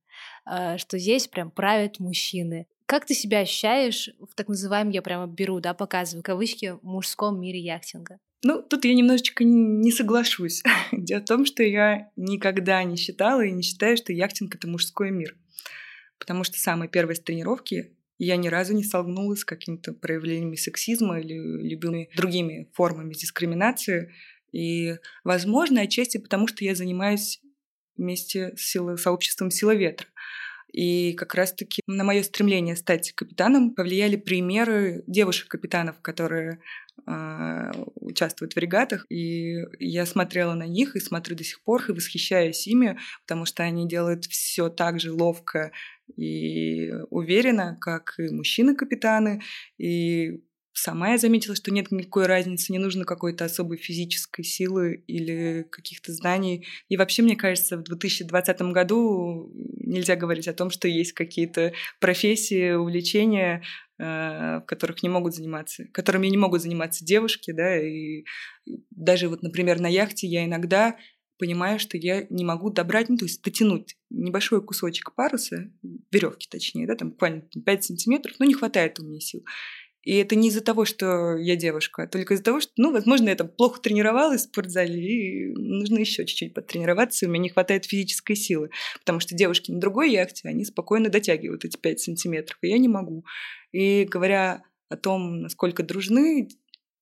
[0.45, 2.67] э, что здесь прям правят мужчины.
[2.85, 7.59] Как ты себя ощущаешь в так называемом, я прямо беру, да, показываю кавычки, мужском мире
[7.59, 8.19] яхтинга?
[8.43, 10.63] Ну, тут я немножечко не соглашусь.
[10.91, 15.11] Дело в том, что я никогда не считала и не считаю, что яхтинг— это мужской
[15.11, 15.35] мир.
[16.17, 21.35] Потому что самые первые тренировки я ни разу не столкнулась с какими-то проявлениями сексизма или
[21.35, 24.13] любыми другими формами дискриминации.
[24.51, 27.41] И, возможно, отчасти потому, что я занимаюсь
[27.95, 30.07] вместе с силой, сообществом «Сила ветра».
[30.71, 36.59] И как раз-таки на мое стремление стать капитаном повлияли примеры девушек-капитанов, которые
[37.05, 39.05] э, участвуют в регатах.
[39.09, 43.63] И я смотрела на них и смотрю до сих пор и восхищаюсь ими, потому что
[43.63, 45.71] они делают все так же ловко
[46.15, 49.41] и уверенно, как и мужчины-капитаны.
[49.77, 50.41] И
[50.79, 56.13] Сама я заметила, что нет никакой разницы, не нужно какой-то особой физической силы или каких-то
[56.13, 56.67] знаний.
[56.87, 62.73] И вообще, мне кажется, в 2020 году нельзя говорить о том, что есть какие-то профессии,
[62.73, 63.63] увлечения,
[63.97, 68.23] э, в которых не могут заниматься, которыми не могут заниматься девушки, да, и
[68.91, 70.95] даже вот, например, на яхте я иногда
[71.37, 75.71] понимаю, что я не могу добрать, ну, то есть дотянуть небольшой кусочек паруса,
[76.11, 79.43] веревки точнее, да, там буквально 5 сантиметров, но не хватает у меня сил.
[80.03, 83.27] И это не из-за того, что я девушка, а только из-за того, что, ну, возможно,
[83.27, 87.49] я там плохо тренировалась в спортзале, и нужно еще чуть-чуть потренироваться, и у меня не
[87.49, 88.69] хватает физической силы.
[88.99, 92.87] Потому что девушки на другой яхте, они спокойно дотягивают эти 5 сантиметров, и я не
[92.87, 93.25] могу.
[93.73, 96.47] И говоря о том, насколько дружны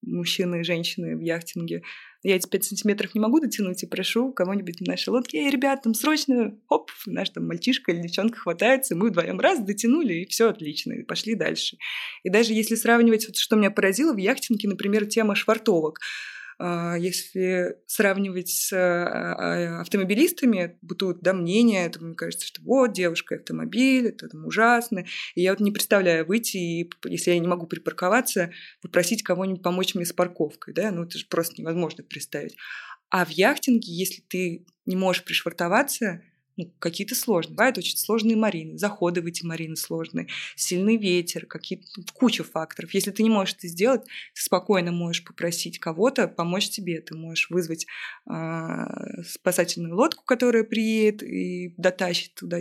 [0.02, 1.82] мужчины и женщины в яхтинге,
[2.26, 5.82] я эти 5 сантиметров не могу дотянуть и прошу кого-нибудь на нашей лодке, эй, ребят,
[5.82, 10.48] там срочно, хоп, наш там мальчишка или девчонка хватается, мы вдвоем раз дотянули, и все
[10.48, 11.78] отлично, и пошли дальше.
[12.24, 16.00] И даже если сравнивать, вот что меня поразило в яхтинге, например, тема швартовок–
[16.58, 23.34] если сравнивать с а, а, автомобилистами, бытует да, мнение, то мне кажется, что вот, девушка
[23.34, 25.04] автомобиль, это там ужасно.
[25.34, 29.94] И я вот не представляю выйти, и, если я не могу припарковаться, попросить кого-нибудь помочь
[29.94, 30.72] мне с парковкой.
[30.72, 30.90] Да?
[30.90, 32.56] Ну, это же просто невозможно представить.
[33.10, 36.22] А в яхтинге, если ты не можешь пришвартоваться,
[36.56, 37.54] ну, какие-то сложные.
[37.54, 42.94] Бывают очень сложные марины, заходы в эти марины сложные, сильный ветер, какие-то ну, куча факторов.
[42.94, 47.00] Если ты не можешь это сделать, ты спокойно можешь попросить кого-то помочь тебе.
[47.00, 47.86] Ты можешь вызвать
[48.30, 52.58] э, спасательную лодку, которая приедет и дотащит туда.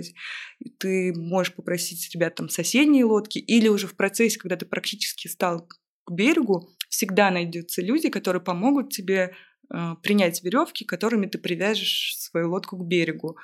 [0.78, 5.68] Ты можешь попросить ребят там соседние лодки, или уже в процессе, когда ты практически стал
[6.06, 9.36] к берегу, всегда найдутся люди, которые помогут тебе
[9.70, 13.38] э, принять веревки, которыми ты привяжешь свою лодку к берегу.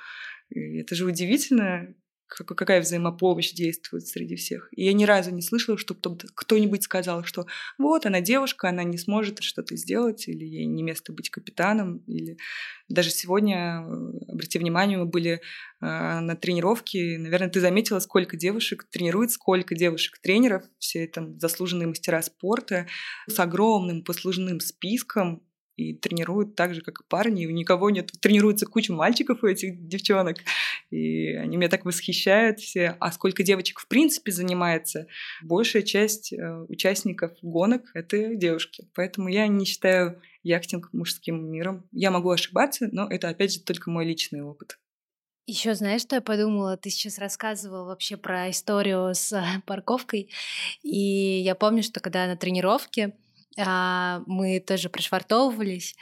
[0.54, 1.94] Это же удивительно,
[2.32, 4.68] какая взаимопомощь действует среди всех.
[4.72, 7.46] И я ни разу не слышала, чтобы кто-нибудь сказал, что
[7.78, 12.38] вот она девушка, она не сможет что-то сделать, или ей не место быть капитаном, или
[12.88, 15.40] даже сегодня, э, обрати внимание, мы были э,
[15.80, 22.86] на тренировке, наверное, ты заметила, сколько девушек тренирует, сколько девушек-тренеров, все это заслуженные мастера спорта
[23.28, 25.42] с огромным послужным списком,
[25.76, 29.46] и тренируют так же, как и парни, и у никого нет, тренируется куча мальчиков у
[29.46, 30.38] этих девчонок,
[30.90, 32.96] и они меня так восхищают все.
[33.00, 35.06] А сколько девочек в принципе занимается?
[35.42, 38.88] Большая часть э, участников гонок— это девушки.
[38.94, 41.84] Поэтому я не считаю яхтинг мужским миром.
[41.92, 44.78] Я могу ошибаться, но это, опять же, только мой личный опыт.
[45.46, 46.76] Еще знаешь, что я подумала?
[46.76, 50.30] Ты сейчас рассказывал вообще про историю с парковкой.
[50.82, 53.16] И я помню, что когда на тренировке
[53.56, 55.94] мы тоже пришвартовывались,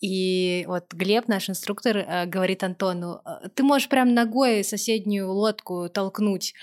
[0.00, 5.88] и вот Глеб, наш инструктор, э, говорит Антону, «Э, ты можешь прям ногой соседнюю лодку
[5.88, 6.54] толкнуть.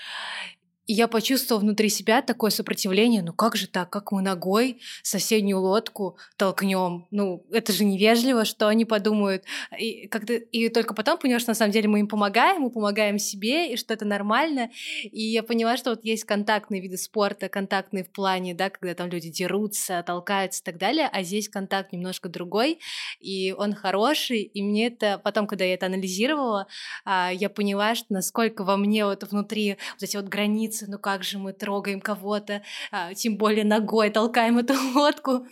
[0.86, 3.22] Я почувствовала внутри себя такое сопротивление.
[3.22, 3.88] Ну как же так?
[3.88, 7.06] Как мы ногой соседнюю лодку толкнем?
[7.10, 9.44] Ну, это же невежливо, что они подумают.
[9.78, 10.34] И, когда...
[10.34, 13.76] и только потом поняла, что на самом деле мы им помогаем, мы помогаем себе, и
[13.76, 14.70] что это нормально.
[15.04, 19.08] И я поняла, что вот есть контактные виды спорта, контактные в плане, да, когда там
[19.08, 22.78] люди дерутся, толкаются и так далее, а здесь контакт немножко другой,
[23.20, 24.42] и он хороший.
[24.42, 26.66] И мне это потом, когда я это анализировала,
[27.06, 30.98] а, я поняла, что насколько во мне вот внутри вот эти вот границы границы, ну
[30.98, 35.46] как же мы трогаем кого-то, а, тем более ногой толкаем эту лодку.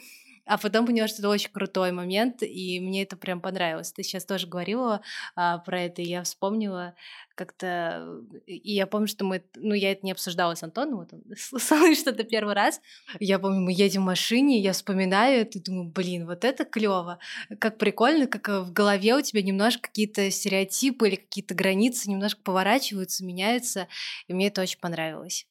[0.45, 3.93] А потом поняла, что это очень крутой момент, и мне это прям понравилось.
[3.93, 5.01] Ты сейчас тоже говорила
[5.37, 6.95] а, про это, и я вспомнила
[7.37, 8.21] как-то...
[8.47, 9.45] И я помню, что мы...
[9.55, 12.81] Ну, я это не обсуждала с Антоном, вот он слышал что-то первый раз.
[13.21, 17.21] Я помню, мы едем в машине, я вспоминаю это и думаю, блин, вот это клево,
[17.61, 22.41] Как прикольно, как э, в голове у тебя немножко какие-то стереотипы или какие-то границы немножко
[22.43, 23.87] поворачиваются, меняются,
[24.27, 25.47] и мне это очень понравилось.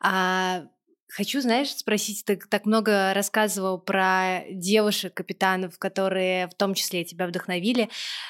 [0.00, 0.66] А
[1.16, 7.26] Хочу, знаешь, спросить, ты так много рассказывал про девушек, капитанов, которые в том числе тебя
[7.26, 7.88] вдохновили.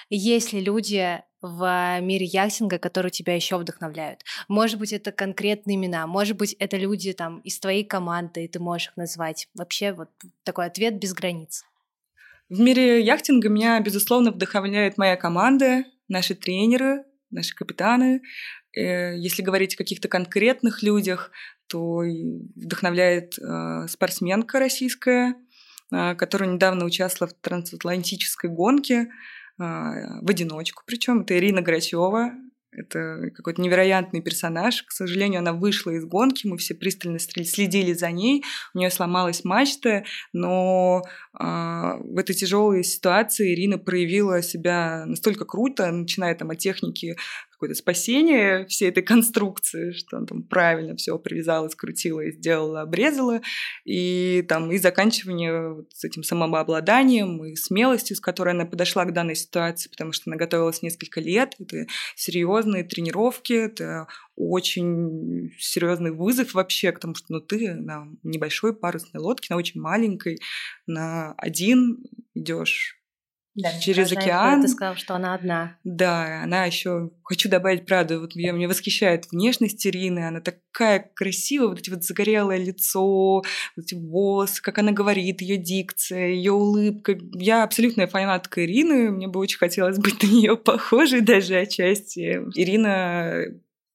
[0.09, 4.21] Есть ли люди в мире яхтинга, которые тебя еще вдохновляют?
[4.47, 8.61] Может быть, это конкретные имена, может быть, это люди там из твоей команды, и ты
[8.61, 9.49] можешь их назвать.
[9.55, 10.11] Вообще вот
[10.45, 11.65] такой ответ без границ.
[12.49, 18.23] В мире яхтинга меня, безусловно, вдохновляет моя команда, наши тренеры, наши капитаны.
[18.77, 21.33] Э, если говорить о каких-то конкретных людях,
[21.69, 22.03] то
[22.55, 25.35] вдохновляет э, спортсменка российская,
[25.93, 29.09] э, которая недавно участвовала в трансатлантической гонке
[29.59, 32.33] в одиночку, причем это Ирина Грачева,
[32.77, 34.83] это какой-то невероятный персонаж.
[34.83, 38.45] К сожалению, она вышла из гонки, мы все пристально следили за ней.
[38.75, 41.03] У нее сломалась мачта, но
[41.39, 47.17] э, в этой тяжелой ситуации Ирина проявила себя настолько круто, начиная там от техники
[47.57, 53.41] какое-то спасение всей этой конструкции, что он там правильно все привязала, скрутила и сделала, обрезала,
[53.87, 59.15] и там и заканчивание вот с этим самообладанием и смелостью, с которой она подошла к
[59.15, 66.53] данной ситуации, потому что она готовилась несколько лет, это серьезные тренировки, это очень серьезный вызов
[66.53, 70.41] вообще к тому, что ну, ты на небольшой парусной лодке, на очень маленькой,
[70.87, 72.96] на один идешь
[73.57, 74.61] да, через океан.
[74.63, 75.77] Ты сказал, что она одна.
[75.83, 77.11] Да, она еще.
[77.25, 78.21] Хочу добавить правду.
[78.21, 80.29] Вот меня, меня восхищает внешность Ирины.
[80.29, 83.45] Она такая красивая, вот эти вот загорелое лицо, вот
[83.77, 87.19] эти волосы, как она говорит, ее дикция, ее улыбка.
[87.33, 89.11] Я абсолютная фанатка Ирины.
[89.11, 92.41] Мне бы очень хотелось быть на нее похожей даже отчасти.
[92.55, 93.47] Ирина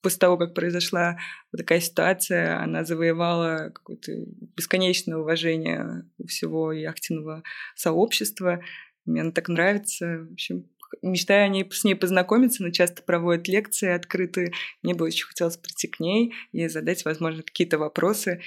[0.02, 1.18] после того, как произошла
[1.52, 4.12] вот такая ситуация, она завоевала какое-то
[4.56, 7.44] бесконечное уважение у всего яхтенного
[7.76, 8.62] сообщества.
[9.06, 10.26] Мне она так нравится.
[10.30, 10.66] В общем,
[11.02, 14.52] мечтаю о ней, с ней познакомиться, она часто проводит лекции открытые.
[14.84, 18.42] Мне бы очень хотелось прийти к ней и задать, возможно, какие-то вопросы.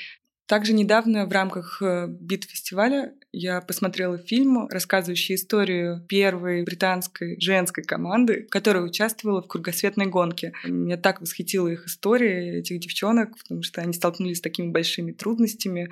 [0.46, 8.46] Также недавно в рамках э, бит-фестиваля я посмотрела фильм, рассказывающий историю первой британской женской команды,
[8.50, 10.52] которая участвовала в кругосветной гонке.
[10.64, 15.88] Меня так восхитила их история, этих девчонок, потому что они столкнулись с такими большими трудностями.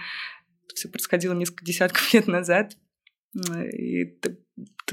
[0.74, 2.76] Все происходило несколько десятков лет назад.
[3.72, 4.04] И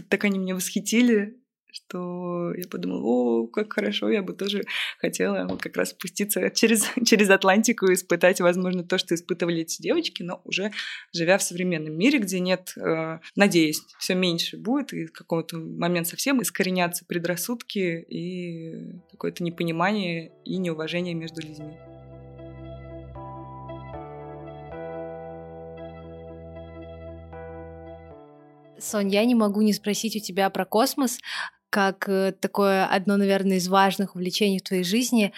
[0.10, 1.40] так они меня восхитили,
[1.72, 4.64] что я подумала, о, как хорошо, я бы тоже
[4.98, 9.82] хотела вот как раз спуститься через, через Атлантику и испытать, возможно, то, что испытывали эти
[9.82, 10.72] девочки, но уже
[11.14, 16.08] живя в современном мире, где нет, э, надеюсь, все меньше будет, и в какой-то момент
[16.08, 21.78] совсем искоренятся предрассудки и какое-то непонимание и неуважение между людьми.
[28.82, 31.20] Сонь, я не могу не спросить у тебя про космос.
[31.72, 35.34] как э, такое одно, наверное, из важных увлечений в твоей жизни.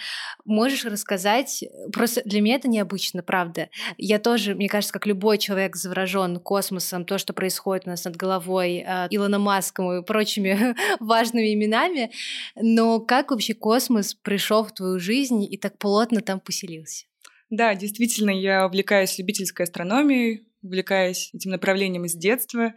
[0.46, 1.62] Можешь рассказать?
[1.92, 3.68] Просто для меня это необычно, правда.
[3.98, 8.16] Я тоже, мне кажется, как любой человек заворожен космосом, то, что происходит у нас над
[8.16, 12.10] головой, э, Илоном Маском и прочими важными именами.
[12.56, 17.04] Но как вообще космос пришел в твою жизнь и так плотно там поселился?
[17.50, 22.72] Да, действительно, я увлекаюсь любительской астрономией, увлекаюсь этим направлением с детства.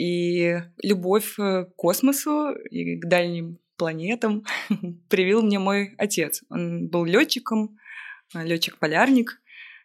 [0.00, 4.46] И любовь э, к космосу и к дальним планетам
[5.10, 6.42] привил мне мой отец.
[6.48, 7.76] Он был летчиком,
[8.34, 9.42] э, летчик-полярник.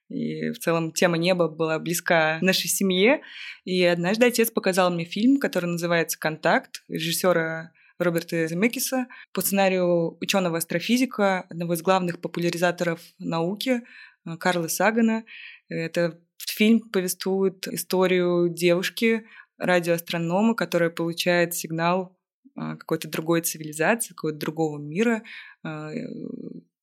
[0.08, 3.24] И в целом тема неба была близка нашей семье.
[3.66, 10.60] И однажды отец показал мне фильм, который называется «Контакт» режиссера Роберта Земекиса по сценарию ученого
[10.60, 13.82] астрофизика, одного из главных популяризаторов науки
[14.26, 15.26] э, Карла Сагана.
[15.68, 19.26] Это фильм повествует историю девушки,
[19.58, 22.18] радиоастронома, которая получает сигнал
[22.56, 25.24] а, какой-то другой цивилизации, какого-то другого мира
[25.64, 25.92] а,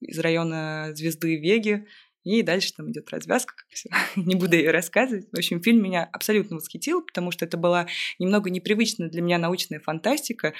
[0.01, 1.87] из района звезды Веги,
[2.25, 3.91] и дальше там идет развязка, как все.
[4.17, 5.27] не буду ее рассказывать.
[5.33, 7.87] В общем, фильм меня абсолютно восхитил, потому что это была
[8.19, 10.55] немного непривычная для меня научная фантастика.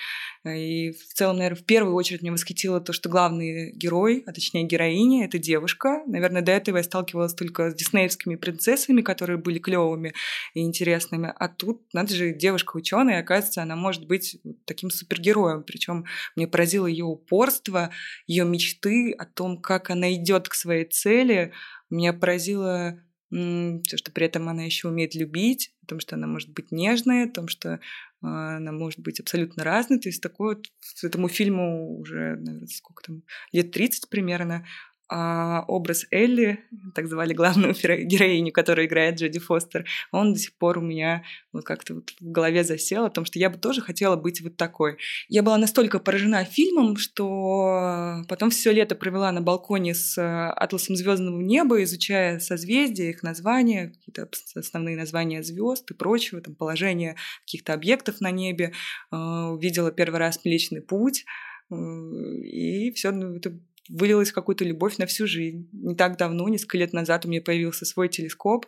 [0.45, 4.65] И в целом, наверное, в первую очередь меня восхитило то, что главный герой, а точнее
[4.65, 6.03] героиня, это девушка.
[6.07, 10.15] Наверное, до этого я сталкивалась только с диснеевскими принцессами, которые были клевыми
[10.55, 11.33] и интересными.
[11.37, 15.63] А тут, надо же, девушка ученая, оказывается, она может быть таким супергероем.
[15.63, 17.91] Причем мне поразило ее упорство,
[18.27, 21.52] ее мечты о том, как она идет к своей цели,
[21.95, 26.51] меня поразило то, что при этом она еще умеет любить, о том, что она может
[26.51, 27.81] быть нежной, о том, что
[28.21, 29.99] а, она может быть абсолютно разной.
[30.01, 30.67] То есть такой вот
[31.03, 33.23] этому фильму уже, наверное, сколько там,
[33.53, 34.67] лет 30 примерно,
[35.15, 36.61] а образ Элли,
[36.95, 41.65] так звали главную героиню, которую играет Джоди Фостер, он до сих пор у меня вот
[41.67, 44.97] как-то вот в голове засел о том, что я бы тоже хотела быть вот такой.
[45.29, 50.97] Я была настолько поражена фильмом, что потом все лето провела на балконе с э, атласом
[50.97, 57.75] звездного неба, изучая созвездия, их названия, какие-то основные названия звезд и прочего, там положение каких-то
[57.75, 58.73] объектов на небе.
[59.11, 61.27] Э, увидела первый раз Млечный путь,
[61.71, 63.59] э, и все ну, это
[63.93, 65.69] вылилась в какую-то любовь на всю жизнь.
[65.73, 68.67] Не так давно, несколько лет назад у меня появился свой телескоп.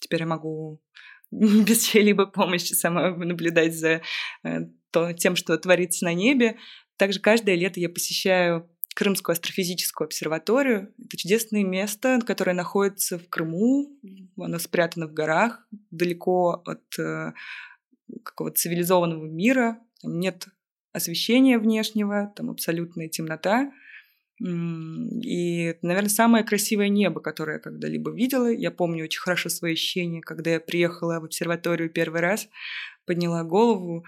[0.00, 0.80] Теперь я могу
[1.30, 4.00] без чьей-либо помощи сама наблюдать за
[4.44, 6.56] э, то, тем, что творится на небе.
[6.96, 10.92] Также каждое лето я посещаю Крымскую астрофизическую обсерваторию.
[10.98, 13.96] Это чудесное место, которое находится в Крыму.
[14.36, 17.32] Оно спрятано в горах, далеко от э,
[18.24, 19.78] какого-то цивилизованного мира.
[20.02, 20.48] Там нет
[20.92, 23.70] освещения внешнего, там абсолютная темнота.
[24.40, 28.50] И наверное, самое красивое небо, которое я когда-либо видела.
[28.50, 32.48] Я помню очень хорошо свои ощущения, когда я приехала в обсерваторию первый раз,
[33.04, 34.04] подняла голову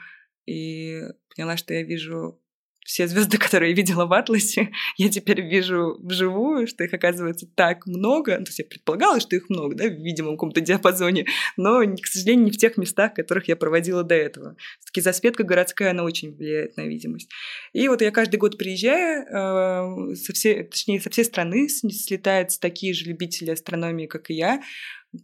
[0.46, 1.00] и
[1.34, 2.40] поняла, что я вижу
[2.84, 7.86] все звезды, которые я видела в Атласе, я теперь вижу вживую, что их оказывается так
[7.86, 8.36] много.
[8.36, 11.26] То есть я предполагала, что их много, да, в видимом каком-то диапазоне,
[11.56, 14.56] но, к сожалению, не в тех местах, которых я проводила до этого.
[14.80, 17.30] Все-таки засветка городская, она очень влияет на видимость.
[17.72, 22.94] И вот я каждый год приезжаю, э, со всей, точнее, со всей страны слетаются такие
[22.94, 24.60] же любители астрономии, как и я,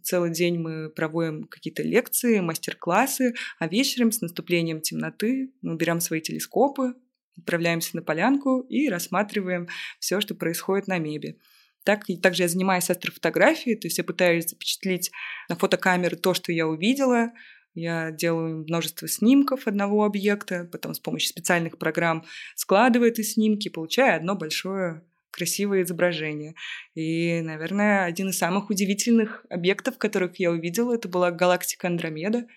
[0.03, 6.19] Целый день мы проводим какие-то лекции, мастер-классы, а вечером с наступлением темноты мы берем свои
[6.19, 6.95] телескопы,
[7.37, 9.67] отправляемся на полянку и рассматриваем
[9.99, 11.37] все, что происходит на небе.
[11.83, 15.11] Так, и также я занимаюсь астрофотографией, то есть я пытаюсь запечатлеть
[15.47, 17.31] на фотокамеры то, что я увидела.
[17.73, 22.25] Я делаю множество снимков одного объекта, потом с помощью специальных программ
[22.55, 26.55] складываю эти снимки, получая одно большое красивое изображение.
[26.95, 32.47] И, наверное, один из самых удивительных объектов, которых я увидела, это была галактика Андромеда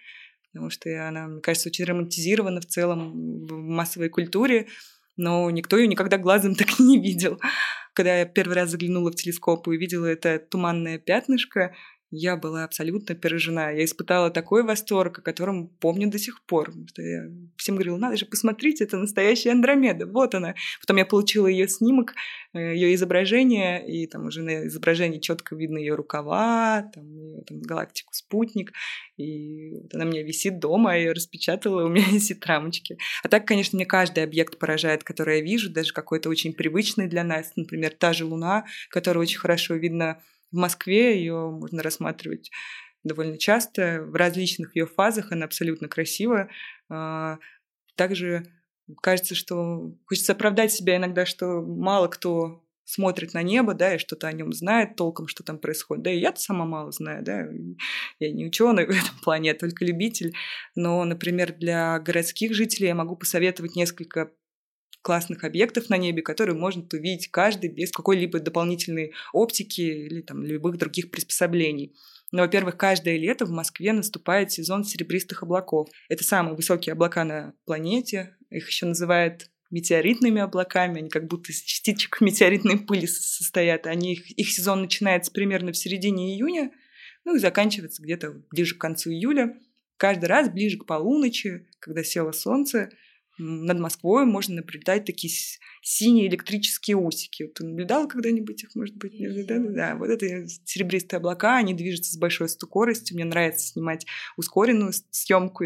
[0.52, 4.68] потому что она, мне кажется, очень романтизирована в целом в массовой культуре,
[5.16, 7.40] но никто ее никогда глазом так не видел.
[7.94, 11.74] Когда я первый раз заглянула в телескоп и увидела это туманное пятнышко,
[12.10, 13.72] я была абсолютно поражена.
[13.72, 16.72] Я испытала такой восторг, о котором помню до сих пор.
[16.88, 20.54] Что я всем говорила, надо же посмотреть, это настоящая Андромеда, вот она.
[20.80, 22.14] Потом я получила ее снимок,
[22.52, 27.60] э, ее изображение, и там уже на изображении четко видно ее рукава, там, ее, там
[27.60, 28.72] галактику спутник,
[29.16, 32.98] и вот она у меня висит дома, я ее распечатала, у меня висит рамочки.
[33.22, 37.22] А так, конечно, мне каждый объект поражает, который я вижу, даже какой-то очень привычный для
[37.22, 40.20] нас, например, та же Луна, которая очень хорошо видно
[40.50, 42.50] в Москве ее можно рассматривать
[43.02, 46.50] довольно часто, в различных ее фазах, она абсолютно красивая.
[46.88, 47.38] А,
[47.96, 48.44] также
[49.02, 54.26] кажется, что хочется оправдать себя иногда, что мало кто смотрит на небо, да, и что-то
[54.26, 56.02] о нем знает толком, что там происходит.
[56.02, 57.46] Да, и я-то сама мало знаю, да,
[58.18, 60.34] я не ученый в этом плане, я только любитель.
[60.74, 64.32] Но, например, для городских жителей я могу посоветовать несколько
[65.02, 70.76] классных объектов на небе, которые может увидеть каждый без какой-либо дополнительной оптики или там любых
[70.76, 71.94] других приспособлений.
[72.32, 75.88] Но, во-первых, каждое лето в Москве наступает сезон серебристых облаков.
[76.08, 78.36] Это самые высокие облака на планете.
[78.50, 83.86] Их еще называют метеоритными облаками, они как будто из частичек метеоритной пыли состоят.
[83.86, 86.72] Они, их, их сезон начинается примерно в середине июня,
[87.24, 89.56] ну и заканчивается где-то ближе к концу июля.
[89.96, 92.90] Каждый раз ближе к полуночи, когда село солнце,
[93.40, 95.32] над Москвой можно наблюдать такие
[95.82, 97.46] синие электрические усики.
[97.46, 99.18] Ты наблюдала когда-нибудь их, может быть?
[99.18, 99.96] Нет, да, да, да.
[99.96, 103.16] Вот это серебристые облака, они движутся с большой скоростью.
[103.16, 105.64] Мне нравится снимать ускоренную съемку,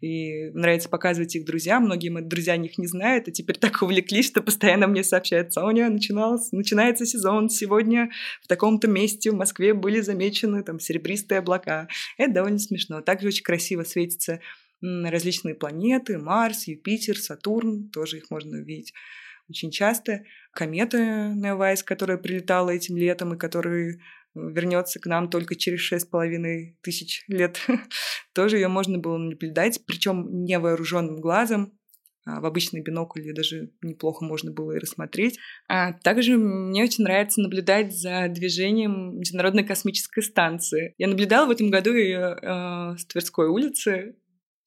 [0.00, 1.84] и нравится показывать их друзьям.
[1.84, 5.52] Многие мои друзья о них не знают, а теперь так увлеклись, что постоянно мне сообщают,
[5.52, 8.10] Соня, начинался, начинается сезон, сегодня
[8.42, 11.88] в таком-то месте в Москве были замечены там серебристые облака.
[12.18, 13.00] Это довольно смешно.
[13.00, 14.40] Также очень красиво светится
[15.04, 18.92] различные планеты, Марс, Юпитер, Сатурн, тоже их можно увидеть
[19.48, 20.24] очень часто.
[20.52, 23.98] Комета Неовайс, которая прилетала этим летом и которая
[24.34, 27.60] вернется к нам только через шесть половиной тысяч лет,
[28.34, 31.78] тоже ее можно было наблюдать, причем невооруженным глазом,
[32.26, 35.38] а в обычный бинокль даже неплохо можно было и рассмотреть.
[35.68, 40.94] А также мне очень нравится наблюдать за движением Международной космической станции.
[40.96, 44.16] Я наблюдала в этом году ее э, с Тверской улицы,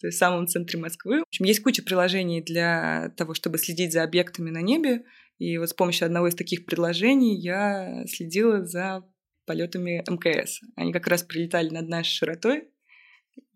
[0.02, 1.20] в самом центре Москвы.
[1.20, 5.04] В общем, есть куча приложений для того, чтобы следить за объектами на небе.
[5.40, 9.04] И вот с помощью одного из таких приложений я следила за
[9.46, 10.62] полетами МКС.
[10.76, 12.68] Они как раз прилетали над нашей широтой,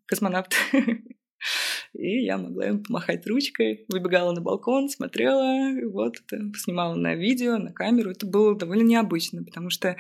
[0.06, 0.56] космонавты.
[1.94, 7.58] И я могла им помахать ручкой, выбегала на балкон, смотрела, вот это снимала на видео,
[7.58, 8.12] на камеру.
[8.12, 9.96] Это было довольно необычно, потому что э,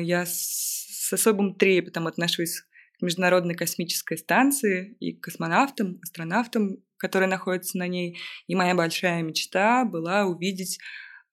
[0.00, 2.64] я с особым трепетом отношусь
[3.00, 8.18] Международной космической станции и космонавтам, астронавтам, которые находятся на ней.
[8.46, 10.78] И моя большая мечта была увидеть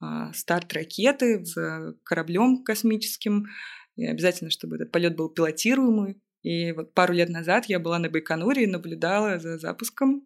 [0.02, 3.48] э, старт ракеты с кораблем космическим.
[3.96, 6.22] И обязательно, чтобы этот полет был пилотируемый.
[6.44, 10.24] И вот пару лет назад я была на Байконуре и наблюдала за запуском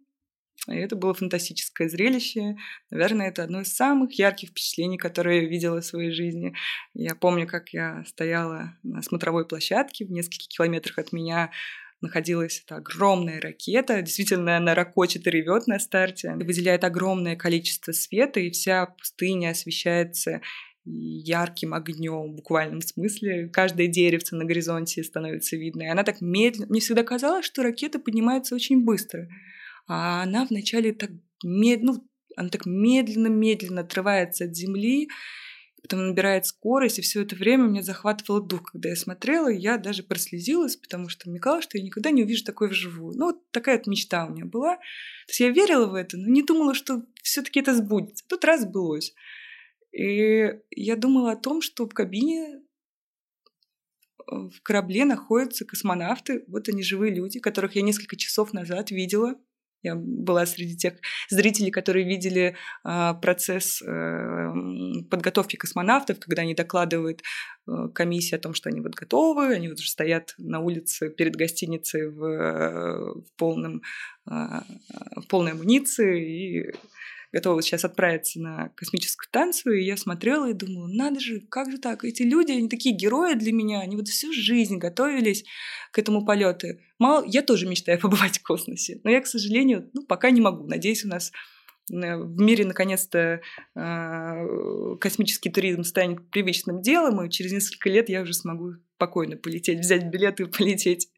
[0.72, 2.56] и это было фантастическое зрелище.
[2.90, 6.54] Наверное, это одно из самых ярких впечатлений, которые я видела в своей жизни.
[6.94, 11.52] Я помню, как я стояла на смотровой площадке в нескольких километрах от меня
[12.02, 14.02] находилась эта огромная ракета.
[14.02, 16.34] Действительно, она ракочет и ревет на старте.
[16.34, 20.42] Выделяет огромное количество света, и вся пустыня освещается
[20.86, 23.50] ярким огнем в буквальном смысле.
[23.50, 25.84] Каждое деревце на горизонте становится видно.
[25.84, 26.68] И она так медленно...
[26.70, 29.28] Мне всегда казалось, что ракета поднимается очень быстро.
[29.90, 31.10] А она вначале так
[31.44, 35.10] медленно, ну, она так медленно-медленно отрывается от земли,
[35.82, 39.80] потом набирает скорость, и все это время меня захватывало дух, когда я смотрела, и я
[39.80, 43.18] даже прослезилась, потому что мне казалось, что я никогда не увижу такое вживую.
[43.18, 44.76] Ну, вот такая вот мечта у меня была.
[44.76, 48.24] То есть я верила в это, но не думала, что все таки это сбудется.
[48.28, 49.16] Тут раз сбылось.
[49.92, 52.62] И я думала о том, что в кабине
[54.28, 59.36] в корабле находятся космонавты, вот они живые люди, которых я несколько часов назад видела–
[59.82, 60.96] я была среди тех
[61.30, 62.56] зрителей, которые видели
[62.86, 64.54] э, процесс э,
[65.10, 67.22] подготовки космонавтов, когда они докладывают
[67.68, 71.36] э, комиссии о том, что они вот готовы, они вот уже стоят на улице перед
[71.36, 73.82] гостиницей в, э, в, полном,
[74.30, 74.32] э,
[75.16, 76.74] в полной амуниции и
[77.32, 81.78] готова сейчас отправиться на космическую станцию, и я смотрела и думала, надо же, как же
[81.78, 85.46] так, эти люди, они такие герои для меня, они вот всю жизнь готовились
[85.92, 86.68] к этому полету.
[86.98, 90.66] Мало, я тоже мечтаю побывать в космосе, но я, к сожалению, ну, пока не могу.
[90.66, 91.32] Надеюсь, у нас
[91.92, 93.42] э, в мире наконец-то
[93.76, 99.80] э, космический туризм станет привычным делом, и через несколько лет я уже смогу спокойно полететь,
[99.80, 101.10] взять билет и полететь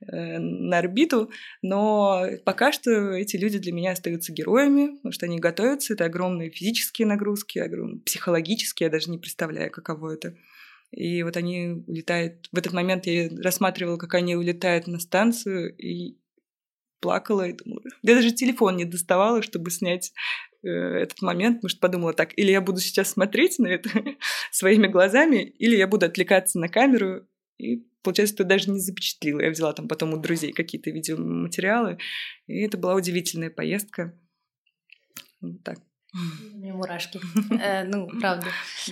[0.00, 1.30] на орбиту,
[1.62, 6.50] но пока что эти люди для меня остаются героями, потому что они готовятся, это огромные
[6.50, 10.36] физические нагрузки, огромные психологические, я даже не представляю, каково это.
[10.92, 12.48] И вот они улетают.
[12.52, 16.16] В этот момент я рассматривала, как они улетают на станцию, и
[17.00, 17.82] плакала и думала.
[18.02, 20.12] Я даже телефон не доставала, чтобы снять
[20.62, 23.90] э, этот момент, потому что подумала так, или я буду сейчас смотреть на это
[24.50, 27.26] своими глазами, или я буду отвлекаться на камеру
[27.58, 29.40] и получается, ты даже не запечатлила.
[29.40, 31.98] Я взяла там потом у друзей какие-то видеоматериалы,
[32.46, 34.14] и это была удивительная поездка.
[35.40, 35.78] Вот так.
[36.14, 37.20] У меня мурашки.
[37.60, 38.46] Э, ну, правда.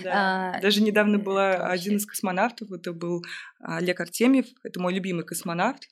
[0.05, 3.23] А, даже недавно была один из космонавтов, это был
[3.59, 5.87] Олег Артемьев, это мой любимый космонавт.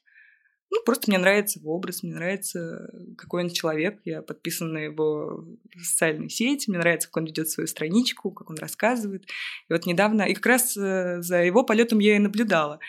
[0.74, 4.00] Ну, просто мне нравится его образ, мне нравится, какой он человек.
[4.06, 5.46] Я подписана на его
[5.80, 9.26] социальные сети, мне нравится, как он ведет свою страничку, как он рассказывает.
[9.70, 12.80] И вот недавно, и как раз э, за его полетом я и наблюдала.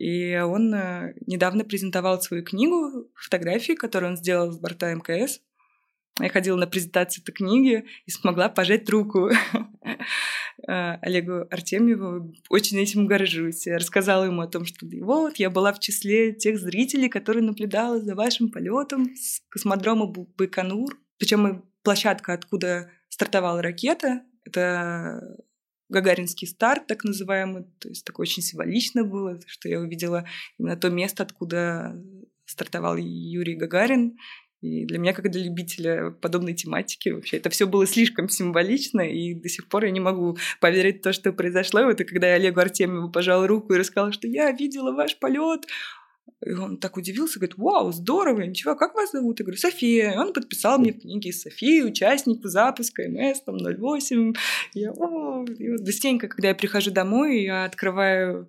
[0.00, 5.40] И он э, недавно презентовал свою книгу, фотографии, которую он сделал с борта МКС.
[6.20, 9.34] Я ходила на презентацию этой книги и смогла пожать руку э,
[10.66, 12.34] Олегу Артемьеву.
[12.48, 13.66] Очень этим горжусь.
[13.66, 18.00] Я рассказала ему о том, что вот, я была в числе тех зрителей, которые наблюдала
[18.00, 20.98] за вашим полетом с космодрома Байконур.
[21.18, 25.36] Причем площадка, откуда стартовала ракета, это
[25.88, 27.64] гагаринский старт, так называемый.
[27.78, 30.26] То есть такое очень символично было, что я увидела
[30.58, 31.94] именно то место, откуда
[32.46, 34.16] стартовал Юрий Гагарин.
[34.62, 39.34] И для меня, как для любителя подобной тематики, вообще это все было слишком символично, и
[39.34, 41.80] до сих пор я не могу поверить в то, что произошло.
[41.80, 45.66] Это когда я Олегу Артемьеву пожал руку и рассказала, что я видела ваш полет.
[46.46, 49.40] И он так удивился, говорит, вау, здорово, ничего, как вас зовут?
[49.40, 50.12] Я говорю, София.
[50.12, 54.32] И он подписал мне в книге София, участник запуска МС, там, 08.
[54.74, 55.44] Я, О!
[55.44, 58.48] И вот частенько, когда я прихожу домой, я открываю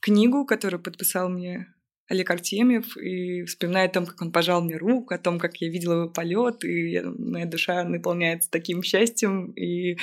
[0.00, 1.71] книгу, которую подписал мне
[2.12, 5.70] Олег Артемьев, и вспоминаю о том, как он пожал мне руку, о том, как я
[5.70, 9.96] видела его полет, и моя душа наполняется таким счастьем и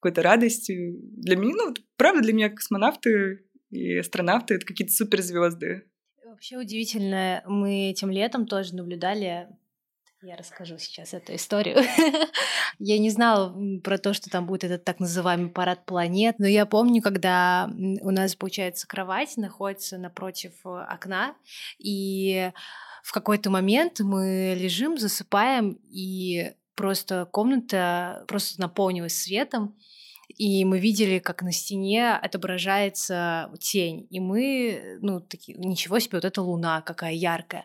[0.00, 0.98] какой-то радостью.
[1.02, 5.84] Для меня, ну, правда, для меня космонавты и астронавты— это какие-то суперзвезды.
[6.24, 9.48] Вообще удивительно, мы этим летом тоже наблюдали
[10.22, 11.78] я расскажу сейчас эту историю.
[12.78, 16.66] я не знала про то, что там будет этот так называемый парад планет, но я
[16.66, 17.70] помню, когда
[18.02, 21.34] у нас, получается, кровать находится напротив э, окна,
[21.78, 22.52] и
[23.02, 29.74] в какой-то момент мы лежим, засыпаем, и просто комната просто наполнилась светом,
[30.36, 36.24] и мы видели, как на стене отображается тень, и мы, ну, такие, ничего себе, вот
[36.24, 37.64] эта луна какая яркая.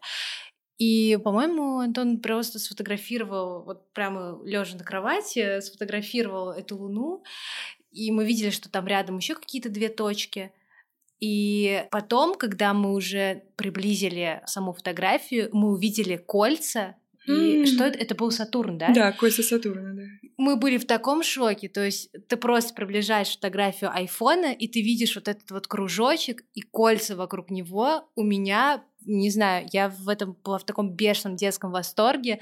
[0.77, 7.23] И, по-моему, Антон просто сфотографировал, вот прямо лежа на кровати, сфотографировал эту луну,
[7.91, 10.51] и мы видели, что там рядом еще какие-то две точки.
[11.21, 16.95] И потом, когда мы уже приблизили саму фотографию, мы увидели кольца.
[17.25, 17.65] И mm.
[17.65, 17.97] что это?
[17.97, 18.93] Это был Сатурн, да?
[18.93, 20.03] Да, кольца Сатурна, да.
[20.37, 21.69] Мы были в таком шоке.
[21.69, 26.61] То есть ты просто приближаешь фотографию айфона, и ты видишь вот этот вот кружочек и
[26.61, 28.09] кольца вокруг него.
[28.15, 32.39] У меня не знаю, я в этом была в таком бешеном детском восторге.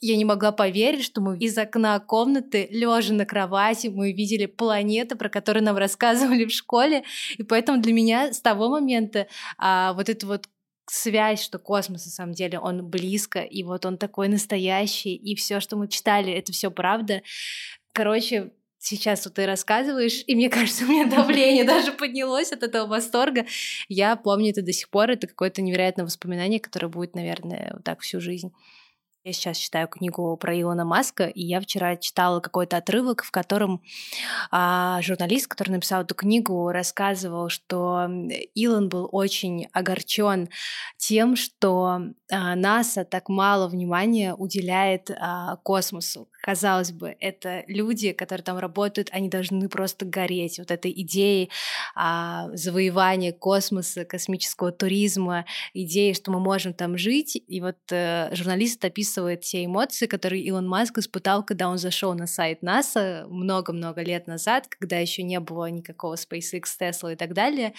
[0.00, 5.16] Я не могла поверить, что мы из окна комнаты, лежа на кровати, мы видели планеты,
[5.16, 7.04] про которые нам рассказывали в школе.
[7.38, 9.26] И поэтому для меня с того момента
[9.58, 10.48] а, вот это вот
[10.88, 15.60] связь, что космос на самом деле он близко, и вот он такой настоящий, и все,
[15.60, 17.22] что мы читали, это все правда.
[17.92, 22.86] Короче, сейчас вот ты рассказываешь, и мне кажется, у меня давление даже поднялось от этого
[22.86, 23.46] восторга.
[23.88, 28.00] Я помню это до сих пор, это какое-то невероятное воспоминание, которое будет, наверное, вот так
[28.00, 28.52] всю жизнь.
[29.26, 33.82] Я сейчас читаю книгу про Илона Маска, и я вчера читала какой-то отрывок, в котором
[34.52, 38.08] а, журналист, который написал эту книгу, рассказывал, что
[38.54, 40.48] Илон был очень огорчен
[40.96, 46.28] тем, что а, НАСА так мало внимания уделяет а, космосу.
[46.40, 51.50] Казалось бы, это люди, которые там работают, они должны просто гореть вот этой идеей
[51.96, 57.42] а, завоевания космоса, космического туризма, идеей, что мы можем там жить.
[57.48, 62.14] И вот а, журналист описывает описывает те эмоции, которые Илон Маск испытал, когда он зашел
[62.14, 67.32] на сайт НАСА много-много лет назад, когда еще не было никакого SpaceX, Tesla и так
[67.32, 67.72] далее,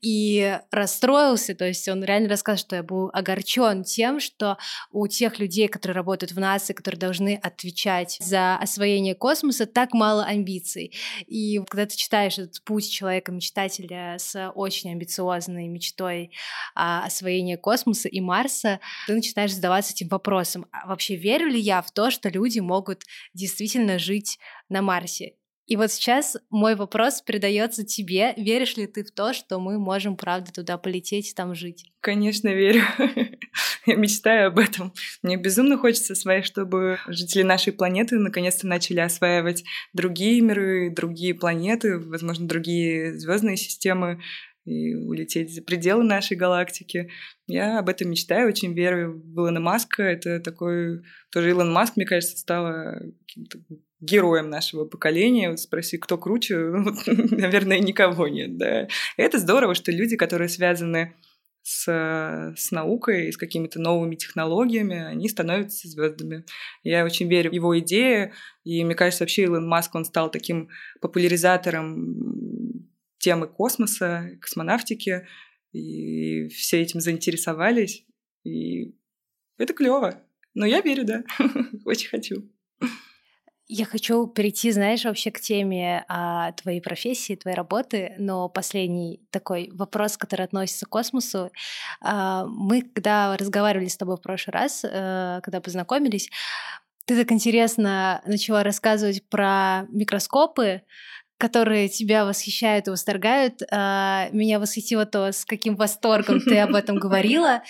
[0.00, 4.56] и расстроился, то есть он реально рассказывает, что я был огорчен тем, что
[4.90, 10.24] у тех людей, которые работают в НАСА, которые должны отвечать за освоение космоса, так мало
[10.24, 10.92] амбиций.
[11.26, 16.32] И когда ты читаешь этот путь человека-мечтателя с очень амбициозной мечтой
[16.74, 21.82] о освоении космоса и Марса, ты начинаешь задаваться этим вопросом, а вообще верю ли я
[21.82, 23.04] в то, что люди могут
[23.34, 25.34] действительно жить на Марсе?
[25.70, 28.34] И вот сейчас мой вопрос передается тебе.
[28.36, 31.84] Веришь ли ты в то, что мы можем, правда, туда полететь и там жить?
[32.00, 32.82] Конечно, верю.
[33.86, 34.92] Я мечтаю об этом.
[35.22, 39.62] Мне безумно хочется своей, чтобы жители нашей планеты наконец-то начали осваивать
[39.92, 44.20] другие миры, другие планеты, возможно, другие звездные системы
[44.70, 47.10] и улететь за пределы нашей галактики.
[47.46, 50.02] Я об этом мечтаю, очень верю в Илона Маска.
[50.02, 51.02] Это такой...
[51.32, 53.02] Тоже Илон Маск, мне кажется, стала
[54.00, 55.50] героем нашего поколения.
[55.50, 56.56] Вот спроси, кто круче,
[57.30, 58.56] наверное, никого нет.
[58.56, 58.88] Да?
[59.16, 61.14] это здорово, что люди, которые связаны
[61.62, 61.84] с,
[62.56, 66.44] с наукой, с какими-то новыми технологиями, они становятся звездами.
[66.82, 68.32] Я очень верю в его идеи,
[68.64, 70.68] и мне кажется, вообще Илон Маск, он стал таким
[71.00, 72.88] популяризатором
[73.20, 75.26] темы космоса, космонавтики,
[75.72, 78.04] и все этим заинтересовались.
[78.42, 78.96] И
[79.58, 80.20] это клево.
[80.54, 81.22] Но я верю, да.
[81.84, 82.50] Очень хочу.
[83.72, 89.70] Я хочу перейти, знаешь, вообще к теме а, твоей профессии, твоей работы, но последний такой
[89.72, 91.52] вопрос, который относится к космосу.
[92.00, 96.30] А, мы, когда разговаривали с тобой в прошлый раз, а, когда познакомились,
[97.04, 100.82] ты так интересно начала рассказывать про микроскопы,
[101.40, 103.62] которые тебя восхищают и восторгают.
[103.72, 107.62] А, меня восхитило то, с каким восторгом ты об этом говорила.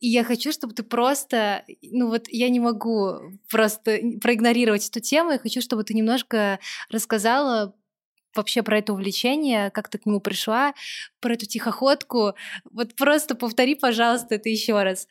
[0.00, 1.62] И я хочу, чтобы ты просто...
[1.82, 3.18] Ну вот я не могу
[3.50, 5.32] просто проигнорировать эту тему.
[5.32, 6.58] Я хочу, чтобы ты немножко
[6.90, 7.74] рассказала
[8.34, 10.72] вообще про это увлечение, как ты к нему пришла,
[11.20, 12.34] про эту тихоходку.
[12.70, 15.06] Вот просто повтори, пожалуйста, это еще раз.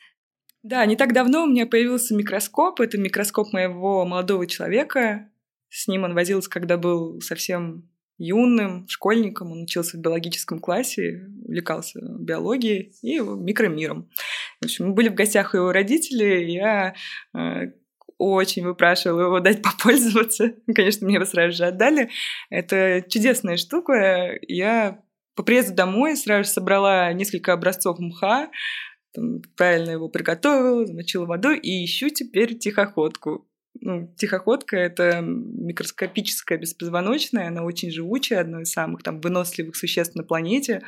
[0.64, 2.80] Да, не так давно у меня появился микроскоп.
[2.80, 5.30] Это микроскоп моего молодого человека.
[5.68, 7.88] С ним он возился, когда был совсем
[8.18, 14.10] юным школьником, он учился в биологическом классе, увлекался биологией и микромиром.
[14.60, 16.94] В общем, мы были в гостях у его родителей, я
[17.34, 17.72] э,
[18.18, 20.54] очень выпрашивала его дать попользоваться.
[20.74, 22.10] Конечно, мне его сразу же отдали.
[22.50, 24.38] Это чудесная штука.
[24.46, 25.00] Я
[25.34, 28.50] по приезду домой сразу же собрала несколько образцов мха,
[29.14, 33.48] там, правильно его приготовила, замочила водой и ищу теперь тихоходку
[33.88, 40.24] ну, тихоходка— это микроскопическая беспозвоночная, она очень живучая, одно из самых там выносливых существ на
[40.24, 40.82] планете.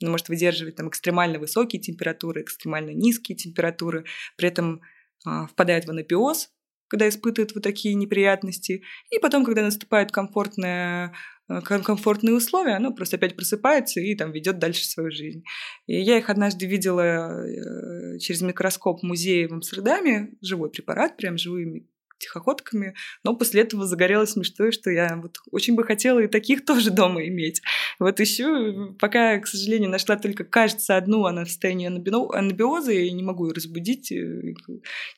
[0.00, 4.04] Она может выдерживать там экстремально высокие температуры, экстремально низкие температуры,
[4.36, 4.80] при этом
[5.24, 6.50] а, впадает в анабиоз,
[6.86, 11.14] когда испытывает вот такие неприятности, и потом, когда наступают комфортные,
[11.48, 15.42] э, комфортные условия, оно просто опять просыпается и там ведет дальше свою жизнь.
[15.88, 21.38] И я их однажды видела э, через микроскоп в музее в Амстердаме, живой препарат, прям
[21.38, 21.86] живые
[22.18, 22.94] тихоходками,
[23.24, 27.26] но после этого загорелось мечтой, что я вот очень бы хотела и таких тоже дома
[27.26, 27.62] иметь.
[27.98, 33.22] Вот еще, пока, к сожалению, нашла только, кажется, одну, она в состоянии анабиоза, и не
[33.22, 34.54] могу ее разбудить, э,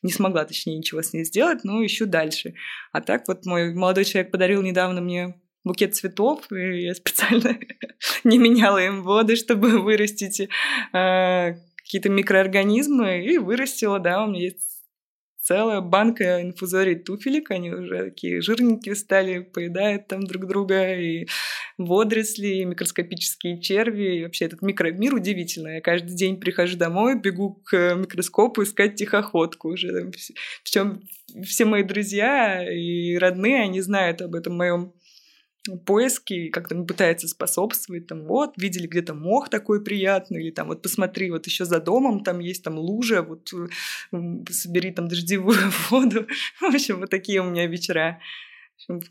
[0.03, 2.55] не смогла, точнее, ничего с ней сделать, но ищу дальше.
[2.93, 5.35] А так вот мой молодой человек подарил недавно мне
[5.65, 7.59] букет цветов, и я специально
[8.25, 10.49] не меняла им воды, чтобы вырастить э,
[11.77, 14.78] какие-то микроорганизмы, и вырастила, да, у меня есть
[15.49, 21.27] целая банка инфузорий туфелек, они уже такие жирненькие стали, поедают там друг друга, и
[21.79, 25.77] водоросли, и микроскопические черви, и вообще этот микромир удивительный.
[25.77, 30.11] Я каждый день прихожу домой, бегу к микроскопу искать тихоходку уже.
[30.63, 31.09] Причем
[31.45, 34.93] все мои друзья и родные, они знают об этом моем
[35.77, 40.83] поиски, как там пытается способствовать, там, вот, видели где-то мох такой приятный, или там, вот,
[40.83, 43.53] посмотри, вот еще за домом там есть там лужа, вот,
[44.51, 45.59] собери там дождевую
[45.91, 46.27] воду.
[46.61, 48.21] В общем, вот такие у меня вечера.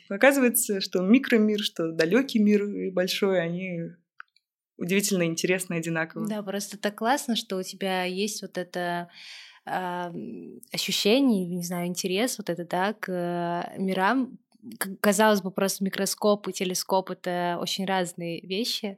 [0.09, 3.91] Оказывается, что микромир, что далекий мир и большой, они
[4.77, 6.27] удивительно интересны одинаково.
[6.27, 9.09] Да, просто так классно, что у тебя есть вот это
[9.65, 10.11] э,
[10.71, 14.37] ощущение, не знаю, интерес вот это, да, к э, мирам,
[15.01, 18.97] казалось бы, просто микроскоп и телескоп— это очень разные вещи,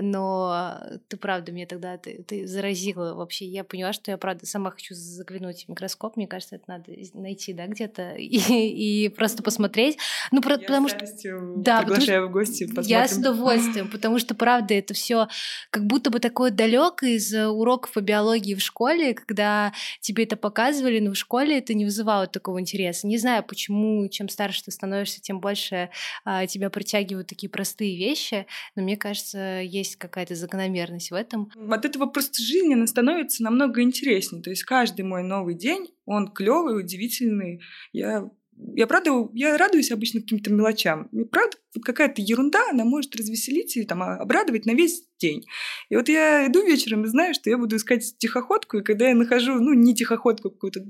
[0.00, 3.46] но ты правда мне тогда ты, ты заразила вообще.
[3.46, 6.16] Я поняла, что я правда сама хочу заглянуть в микроскоп.
[6.16, 9.98] Мне кажется, это надо найти, да, где-то и, и просто посмотреть.
[10.32, 11.06] Ну, про, я потому что
[11.56, 12.64] да, приглашаю в гости.
[12.64, 12.90] Посмотрим.
[12.90, 15.28] Я с удовольствием, потому что правда это все
[15.70, 20.98] как будто бы такое далекое из уроков по биологии в школе, когда тебе это показывали,
[21.00, 23.06] но в школе это не вызывало такого интереса.
[23.06, 25.90] Не знаю, почему, чем старше ты становишься, тем больше
[26.24, 28.46] а, тебя притягивают такие простые вещи.
[28.74, 31.50] Но мне кажется, есть есть какая-то закономерность в этом.
[31.70, 34.42] От этого просто жизнь, она становится намного интереснее.
[34.42, 37.60] То есть каждый мой новый день, он клевый, удивительный.
[37.92, 38.28] Я
[38.74, 41.08] я правда, я радуюсь обычно каким-то мелочам.
[41.12, 45.44] И правда, какая-то ерунда, она может развеселить и там, а, обрадовать на весь день.
[45.88, 49.14] И вот я иду вечером и знаю, что я буду искать тихоходку, и когда я
[49.14, 50.80] нахожу, ну, не тихоходку, какое-то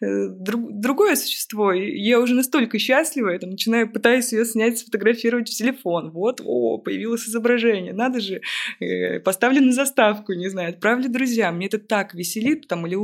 [0.00, 5.48] э, друг, другое существо, я уже настолько счастлива, я там начинаю, пытаюсь ее снять, сфотографировать
[5.48, 6.10] в телефон.
[6.10, 8.42] Вот, о, появилось изображение, надо же,
[8.80, 11.56] э, поставлю на заставку, не знаю, отправлю друзьям.
[11.56, 12.96] Мне это так веселит, там, или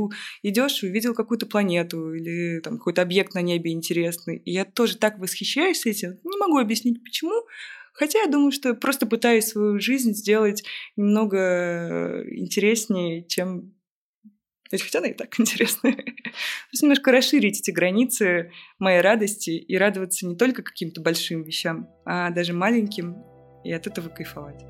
[0.43, 4.37] идешь, увидел какую-то планету, или там какой-то объект на небе интересный.
[4.37, 7.18] И я тоже так восхищаюсь этим, не могу объяснить, почему,
[7.93, 10.63] Хотя я думаю, что просто пытаюсь свою жизнь сделать
[10.95, 13.73] немного э, интереснее, чем
[14.69, 15.95] Хотя она и так интересная.
[15.95, 22.29] Просто немножко расширить эти границы моей радости и радоваться не только каким-то большим вещам, а
[22.29, 23.23] даже маленьким,
[23.63, 24.63] и от этого кайфовать.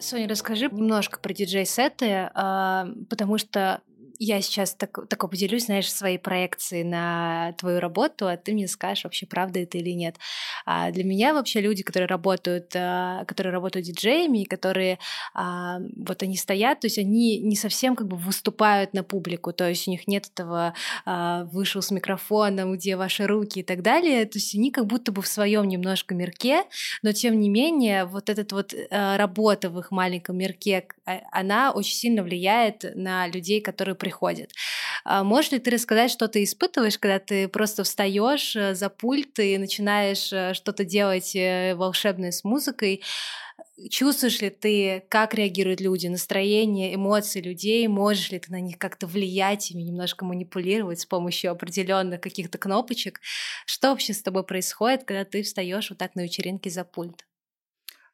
[0.00, 3.82] Соня, расскажи немножко про диджей-сеты, а, потому что
[4.18, 9.04] я сейчас так, так поделюсь, знаешь, своей проекцией на твою работу, а ты мне скажешь,
[9.04, 10.16] вообще правда это или нет.
[10.66, 14.98] А для меня вообще люди, которые работают, а, которые работают диджеями, которые
[15.34, 19.68] а, вот они стоят, то есть они не совсем как бы выступают на публику, то
[19.68, 24.24] есть у них нет этого а, вышел с микрофоном, где ваши руки и так далее,
[24.26, 26.64] то есть они как будто бы в своем немножко мирке,
[27.02, 30.88] но тем не менее вот этот вот работа в их маленьком мирке,
[31.30, 34.52] она очень сильно влияет на людей, которые приходит.
[35.04, 39.38] А можешь ли ты рассказать, что ты испытываешь, когда ты просто встаешь э, за пульт
[39.38, 43.02] и начинаешь э, что-то делать э, волшебное с музыкой?
[43.90, 47.86] Чувствуешь ли ты, как реагируют люди, настроение, эмоции людей?
[47.86, 53.20] Можешь ли ты на них как-то влиять, ими немножко манипулировать с помощью определенных каких-то кнопочек?
[53.66, 57.27] Что вообще с тобой происходит, когда ты встаешь вот так на вечеринке за пульт?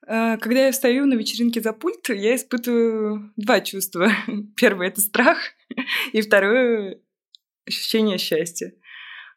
[0.07, 4.11] А, когда я встаю на вечеринке за пульт, я испытываю два чувства.
[4.57, 5.39] Первое— это страх,
[6.13, 7.01] и второе—
[7.67, 8.75] ощущение счастья.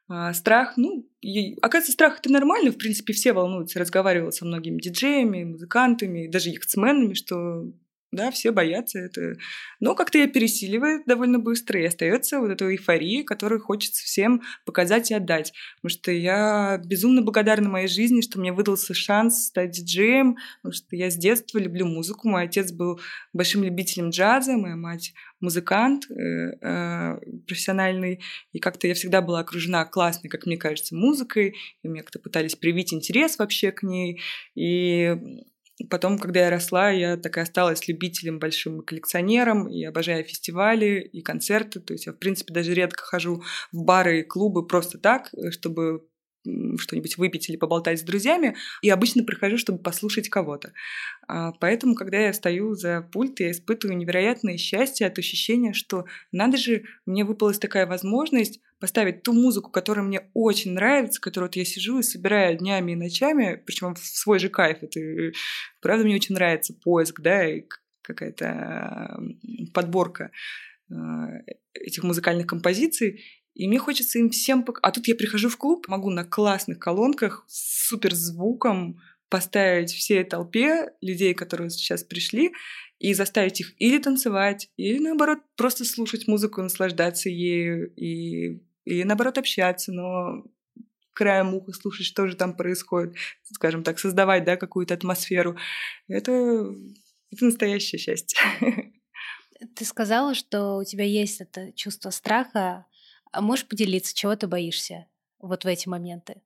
[0.09, 3.79] А, страх, ну, и, оказывается, страх это нормально, в принципе, все волнуются.
[3.79, 7.71] Разговаривала со многими диджеями, музыкантами, даже яхтсменами, что
[8.11, 9.35] да, все боятся это.
[9.81, 15.11] Но как-то я пересиливает довольно быстро, и остается вот эта эйфория, которую хочется всем показать
[15.11, 15.51] и отдать.
[15.77, 20.95] Потому что я безумно благодарна моей жизни, что мне выдался шанс стать диджеем, потому что
[20.95, 22.29] я с детства люблю музыку.
[22.29, 22.99] Мой отец был
[23.33, 26.13] большим любителем джаза, моя мать музыкант э,
[26.61, 28.21] э, профессиональный,
[28.53, 32.55] и как-то я всегда была окружена классной, как мне кажется, музыкой, и мне как-то пытались
[32.55, 34.21] привить интерес вообще к ней,
[34.55, 35.15] и
[35.89, 41.21] Потом, когда я росла, я так и осталась любителем, большим коллекционером, и обожаю фестивали и
[41.21, 41.79] концерты.
[41.79, 45.51] То есть я, в принципе, даже редко хожу в бары и клубы просто так, э,
[45.51, 46.07] чтобы
[46.77, 50.73] что-нибудь выпить или поболтать с друзьями, и обычно прихожу, чтобы послушать кого-то.
[51.27, 56.57] А, поэтому, когда я стою за пульт, я испытываю невероятное счастье от ощущения, что надо
[56.57, 61.65] же, мне выпалась такая возможность поставить ту музыку, которая мне очень нравится, которую вот я
[61.65, 64.79] сижу и собираю днями и ночами, причем в свой же кайф.
[64.81, 64.99] Это,
[65.81, 67.65] правда, мне очень нравится поиск, да, и
[68.01, 69.19] какая-то
[69.73, 70.31] подборка
[70.89, 71.27] а,
[71.73, 73.23] этих музыкальных композиций.
[73.53, 74.65] И мне хочется им всем...
[74.81, 80.23] А тут я прихожу в клуб, могу на классных колонках с супер звуком поставить всей
[80.23, 82.53] толпе людей, которые сейчас пришли,
[82.99, 89.37] и заставить их или танцевать, или наоборот просто слушать музыку, наслаждаться ею, и, и наоборот
[89.37, 90.43] общаться, но
[91.13, 95.57] краем уха слушать, что же там происходит, скажем так, создавать да, какую-то атмосферу.
[96.07, 96.31] Это,
[97.31, 98.39] это настоящее счастье.
[99.75, 102.85] Ты сказала, что у тебя есть это чувство страха
[103.31, 105.07] а можешь поделиться, чего ты боишься
[105.39, 106.41] вот в эти моменты?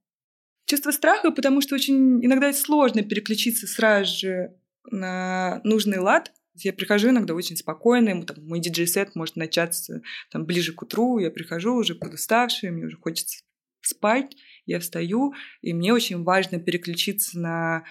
[0.66, 4.58] Чувство страха, потому что очень иногда сложно переключиться сразу же
[4.90, 6.32] на нужный лад.
[6.56, 11.32] Я прихожу иногда очень спокойно, там, мой диджей-сет может начаться там, ближе к утру, я
[11.32, 13.44] прихожу уже подуставшая, мне уже хочется
[13.82, 14.36] спать,
[14.66, 17.84] я встаю, и мне очень важно переключиться на,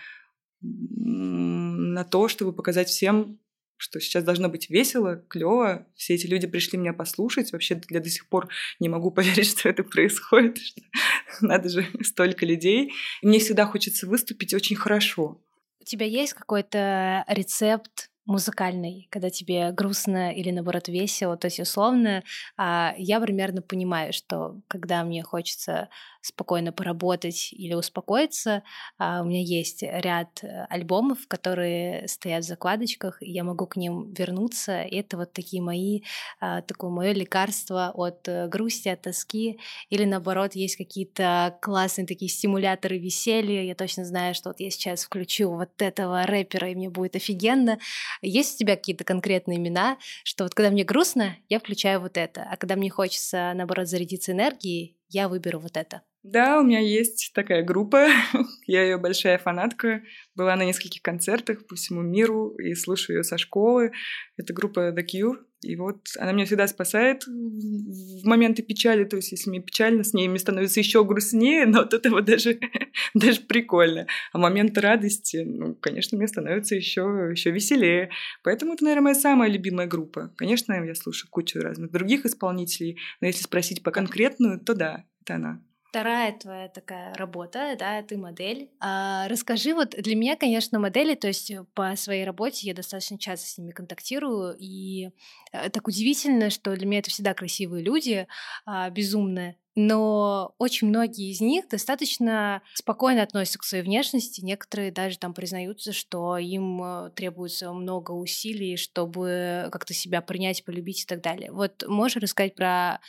[0.60, 3.40] на то, чтобы показать всем,
[3.80, 5.86] что сейчас должно быть весело, клево.
[5.94, 7.50] Все эти люди пришли меня послушать.
[7.50, 10.58] Вообще я до сих пор не могу поверить, что это происходит.
[10.58, 10.82] Что
[11.40, 12.92] надо же столько людей.
[13.22, 15.40] И мне всегда хочется выступить очень хорошо.
[15.80, 21.36] У тебя есть какой-то рецепт музыкальный, когда тебе грустно или наоборот весело.
[21.36, 22.22] То есть, условно,
[22.56, 25.88] а, я примерно понимаю, что когда мне хочется
[26.20, 28.62] спокойно поработать или успокоиться.
[28.98, 33.76] А, у меня есть ряд э, альбомов, которые стоят в закладочках, и я могу к
[33.76, 34.82] ним вернуться.
[34.82, 36.02] И это вот такие мои,
[36.40, 39.58] а, такое мое лекарство от э, грусти, от тоски.
[39.88, 43.62] Или наоборот, есть какие-то классные такие стимуляторы веселья.
[43.62, 47.78] Я точно знаю, что вот я сейчас включу вот этого рэпера, и мне будет офигенно.
[48.22, 52.46] Есть у тебя какие-то конкретные имена, что вот когда мне грустно, я включаю вот это,
[52.50, 56.02] а когда мне хочется, наоборот, зарядиться энергией, я выберу вот это.
[56.22, 58.08] Да, у меня есть такая группа.
[58.66, 60.02] Я ее большая фанатка.
[60.34, 63.92] Была на нескольких концертах по всему миру и слушаю ее со школы.
[64.36, 65.38] Это группа The Cure.
[65.62, 69.04] И вот она меня всегда спасает в моменты печали.
[69.04, 72.58] То есть, если мне печально, с ней мне становится еще грустнее, но от этого даже,
[73.14, 74.06] даже прикольно.
[74.32, 78.10] А моменты радости, ну, конечно, мне становится еще, еще веселее.
[78.42, 80.32] Поэтому это, наверное, моя самая любимая группа.
[80.36, 85.36] Конечно, я слушаю кучу разных других исполнителей, но если спросить по конкретную, то да, это
[85.36, 85.62] она.
[85.90, 88.70] Вторая твоя такая работа, да, ты модель.
[88.78, 93.48] А, расскажи, вот для меня, конечно, модели, то есть по своей работе я достаточно часто
[93.48, 95.10] с ними контактирую, и
[95.50, 98.28] э, так удивительно, что для меня это всегда красивые люди,
[98.66, 104.40] а, безумно но очень многие из них достаточно спокойно относятся к своей внешности.
[104.40, 111.04] Некоторые даже там признаются, что им э, требуется много усилий, чтобы как-то себя принять, полюбить
[111.04, 111.52] и так далее.
[111.52, 113.00] Вот можешь рассказать про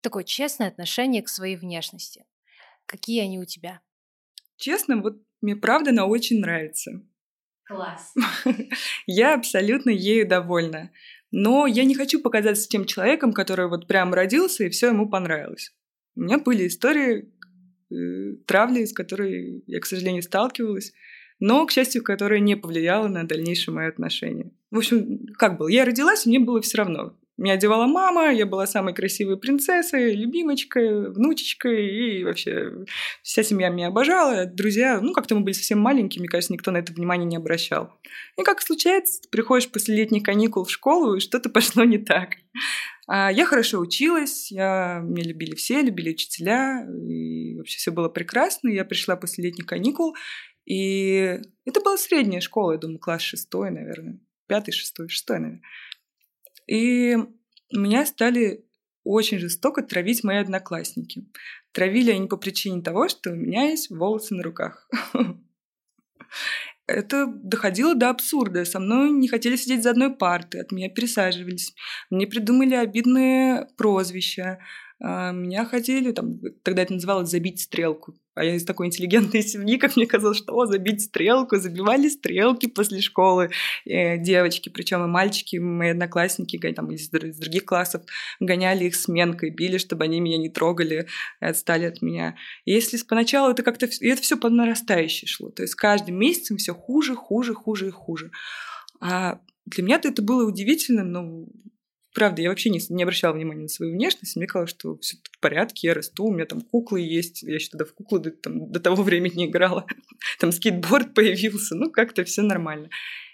[0.00, 2.24] такое честное отношение к своей внешности?
[2.86, 3.80] Какие они у тебя?
[4.56, 7.02] Честно, вот мне правда она очень нравится.
[7.64, 8.14] Класс.
[9.06, 10.90] Я абсолютно ею довольна.
[11.30, 15.74] Но я не хочу показаться тем человеком, который вот прям родился и все ему понравилось.
[16.16, 17.30] У меня были истории
[17.90, 20.94] э, травли, с которой я, к сожалению, сталкивалась,
[21.38, 24.50] но, к счастью, которая не повлияла на дальнейшее мое отношение.
[24.70, 25.68] В общем, как было?
[25.68, 27.14] Я родилась, и мне было все равно.
[27.38, 32.84] Меня одевала мама, я была самой красивой принцессой, любимочкой, внучечкой, и вообще
[33.22, 36.92] вся семья меня обожала, друзья, ну, как-то мы были совсем маленькими, кажется, никто на это
[36.92, 37.94] внимание не обращал.
[38.36, 42.30] И как случается, ты приходишь после летних каникул в школу, и что-то пошло не так.
[43.06, 48.68] А я хорошо училась, я, меня любили все, любили учителя, и вообще все было прекрасно.
[48.68, 50.16] Я пришла после летних каникул,
[50.66, 54.18] и это была средняя школа, я думаю, класс шестой, наверное,
[54.48, 55.62] пятый, шестой, шестой, наверное.
[56.68, 57.16] И
[57.72, 58.64] меня стали
[59.04, 61.26] очень жестоко травить мои одноклассники.
[61.72, 64.88] Травили они по причине того, что у меня есть волосы на руках.
[66.86, 68.64] Это доходило до абсурда.
[68.64, 71.74] Со мной не хотели сидеть за одной партой, от меня пересаживались.
[72.10, 74.58] Мне придумали обидные прозвища.
[75.00, 78.14] Меня хотели, там, тогда это называлось «забить стрелку».
[78.38, 82.66] А я из такой интеллигентной семьи, как мне казалось, что о, забить стрелку, забивали стрелки
[82.66, 83.50] после школы
[83.84, 88.02] э, девочки, причем и мальчики, мои одноклассники, там из, из других классов,
[88.38, 91.08] гоняли их сменкой, били, чтобы они меня не трогали,
[91.40, 92.36] и отстали от меня.
[92.64, 96.58] И если поначалу это как-то, и это все по нарастающей шло, то есть каждым месяцем
[96.58, 98.30] все хуже, хуже, хуже и хуже.
[99.00, 101.46] А для меня это было удивительно, но
[102.14, 104.36] Правда, я вообще не, не обращала внимания на свою внешность.
[104.36, 107.42] Мне казалось, что все в порядке, я расту, у меня там куклы есть.
[107.42, 109.86] Я еще тогда в куклы до, там, до того времени не играла.
[110.40, 111.74] Там скейтборд появился.
[111.74, 112.88] Ну, как-то все нормально.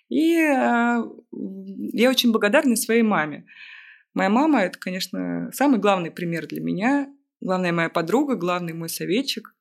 [0.08, 1.02] И э,
[1.32, 3.46] я очень благодарна своей маме.
[4.12, 7.08] Моя мама— это, конечно, самый главный пример для меня.
[7.40, 9.54] Главная моя подруга, главный мой советчик,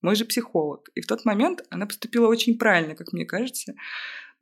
[0.00, 0.88] мой же психолог.
[0.94, 3.74] И в тот момент она поступила очень правильно, как мне кажется.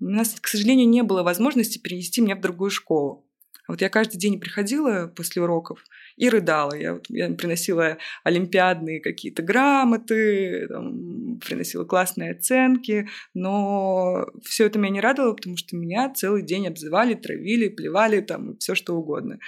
[0.00, 3.27] У нас, к сожалению, не было возможности перенести меня в другую школу.
[3.68, 5.84] Вот я каждый день приходила после уроков
[6.16, 6.74] и рыдала.
[6.74, 14.90] Я, вот, я приносила олимпиадные какие-то грамоты, там, приносила классные оценки, но все это меня
[14.90, 19.38] не радовало, потому что меня целый день обзывали, травили, плевали, там, все что угодно.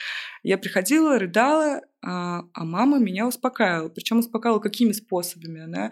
[0.42, 3.88] Я приходила, рыдала, а, а мама меня успокаивала.
[3.88, 5.62] Причем успокаивала какими способами?
[5.62, 5.90] Она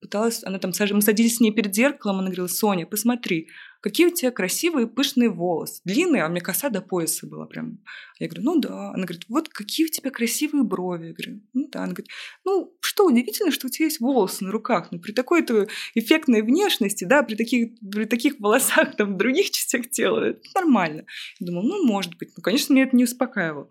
[0.00, 3.48] пыталась, она там, мы садились с ней перед зеркалом, она говорила, Соня, посмотри,
[3.80, 5.80] какие у тебя красивые пышные волосы.
[5.84, 7.78] Длинные, а у меня коса до пояса была прям.
[8.18, 8.90] Я говорю, ну да.
[8.90, 11.08] Она говорит, вот какие у тебя красивые брови.
[11.08, 11.80] Я говорю, ну да.
[11.80, 12.10] Она говорит,
[12.44, 14.88] ну что удивительно, что у тебя есть волосы на руках.
[14.90, 19.90] Ну при такой-то эффектной внешности, да, при таких, при таких волосах там в других частях
[19.90, 21.04] тела, это нормально.
[21.38, 22.30] Я думала, ну может быть.
[22.36, 23.68] Ну конечно, меня это не успокаивало.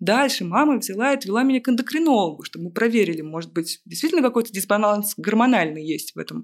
[0.00, 4.50] Дальше мама взяла и отвела меня к эндокринологу, чтобы мы проверили, может быть, действительно какой-то
[4.50, 6.42] дисбаланс гормональный есть в этом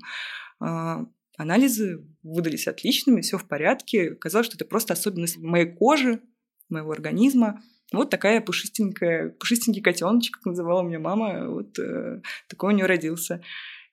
[0.60, 1.06] а,
[1.36, 4.10] Анализы выдались отличными, все в порядке.
[4.14, 6.20] Казалось, что это просто особенность моей кожи,
[6.68, 7.62] моего организма.
[7.92, 13.42] Вот такая пушистенькая, пушистенький котеночек, как называла меня мама, вот э, такой у нее родился.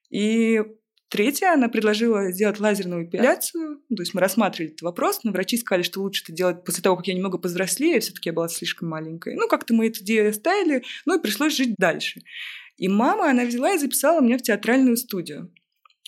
[0.10, 0.64] И
[1.10, 3.82] третья, она предложила сделать лазерную эпиляцию.
[3.90, 6.96] То есть мы рассматривали этот вопрос, но врачи сказали, что лучше это делать после того,
[6.96, 9.36] как я немного повзрослее, все-таки я была слишком маленькой.
[9.36, 12.22] Ну, как-то мы эту идею оставили, ну и пришлось жить дальше.
[12.78, 15.54] И мама, она взяла и записала меня в театральную студию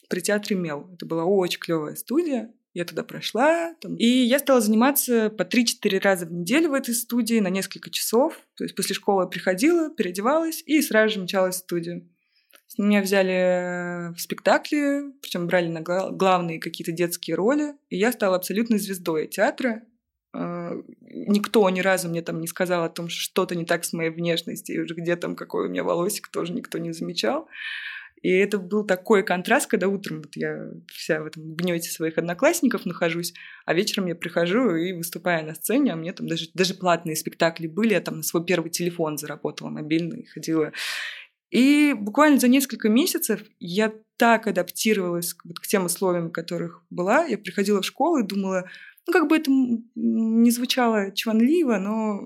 [0.09, 0.89] при театре Мел.
[0.93, 2.53] Это была очень клевая студия.
[2.73, 3.73] Я туда прошла.
[3.79, 7.89] Там, и я стала заниматься по 3-4 раза в неделю в этой студии на несколько
[7.89, 8.39] часов.
[8.55, 12.09] То есть после школы я приходила, переодевалась и сразу же мчалась в студию.
[12.77, 17.75] Меня взяли в спектакли, причем брали на главные какие-то детские роли.
[17.89, 19.83] И я стала абсолютной звездой театра.
[20.33, 23.93] А, никто ни разу мне там не сказал о том, что что-то не так с
[23.93, 27.47] моей внешностью, и уже где там какой у меня волосик, тоже никто не замечал.
[28.21, 32.85] И это был такой контраст, когда утром вот я вся в этом гнете своих одноклассников
[32.85, 33.33] нахожусь,
[33.65, 37.67] а вечером я прихожу и выступаю на сцене, а мне там даже, даже платные спектакли
[37.67, 40.71] были, я там на свой первый телефон заработала мобильный, ходила.
[41.51, 47.25] И буквально за несколько месяцев я так адаптировалась вот к тем условиям, в которых была.
[47.25, 48.69] Я приходила в школу и думала,
[49.07, 52.21] ну, как бы это не звучало чванливо, но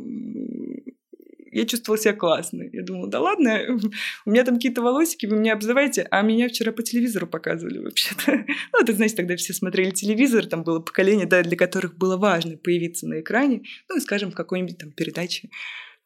[1.51, 2.63] я чувствовала себя классно.
[2.71, 3.59] Я думала, да ладно,
[4.25, 8.45] у меня там какие-то волосики, вы меня обзываете, а меня вчера по телевизору показывали вообще-то.
[8.71, 12.57] Ну, это, знаете, тогда все смотрели телевизор, там было поколение, да, для которых было важно
[12.57, 15.49] появиться на экране, ну, и, скажем, в какой-нибудь там передаче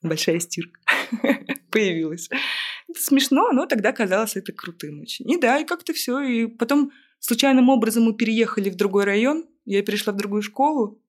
[0.02, 0.80] большая стирка
[1.72, 2.30] появилась.
[2.88, 5.30] Это смешно, но тогда казалось это крутым очень.
[5.30, 6.20] И да, и как-то все.
[6.22, 11.02] И потом случайным образом мы переехали в другой район, я перешла в другую школу,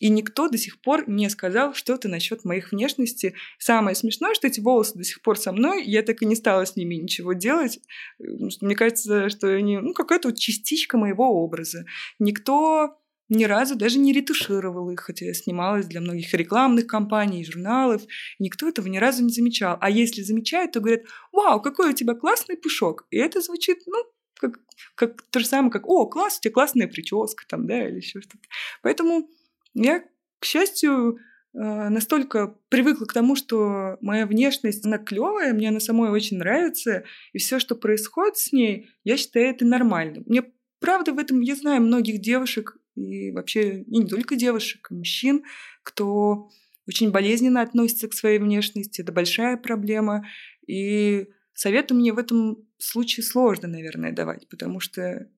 [0.00, 3.34] и никто до сих пор не сказал что-то насчет моих внешности.
[3.58, 6.64] Самое смешное, что эти волосы до сих пор со мной, я так и не стала
[6.64, 7.78] с ними ничего делать.
[8.18, 11.84] Мне кажется, что они, ну, какая-то вот частичка моего образа.
[12.18, 12.96] Никто
[13.28, 18.02] ни разу даже не ретушировал их, хотя я снималась для многих рекламных компаний, журналов.
[18.38, 19.76] Никто этого ни разу не замечал.
[19.80, 23.06] А если замечают, то говорят, вау, какой у тебя классный пушок.
[23.10, 24.02] И это звучит, ну,
[24.40, 24.58] как,
[24.94, 28.22] как то же самое, как, о, класс, у тебя классная прическа, там, да, или еще
[28.22, 28.48] что-то.
[28.82, 29.28] Поэтому
[29.74, 30.04] я,
[30.38, 31.18] к счастью,
[31.54, 37.04] э, настолько привыкла к тому, что моя внешность, она клевая, мне она самой очень нравится,
[37.32, 40.24] и все, что происходит с ней, я считаю это нормальным.
[40.26, 40.44] Мне
[40.80, 45.44] правда в этом, я знаю многих девушек, и вообще и не только девушек, и мужчин,
[45.82, 46.48] кто
[46.86, 49.00] очень болезненно относится к своей внешности.
[49.00, 50.26] Это большая проблема.
[50.66, 55.28] И советы мне в этом случае сложно, наверное, давать, потому что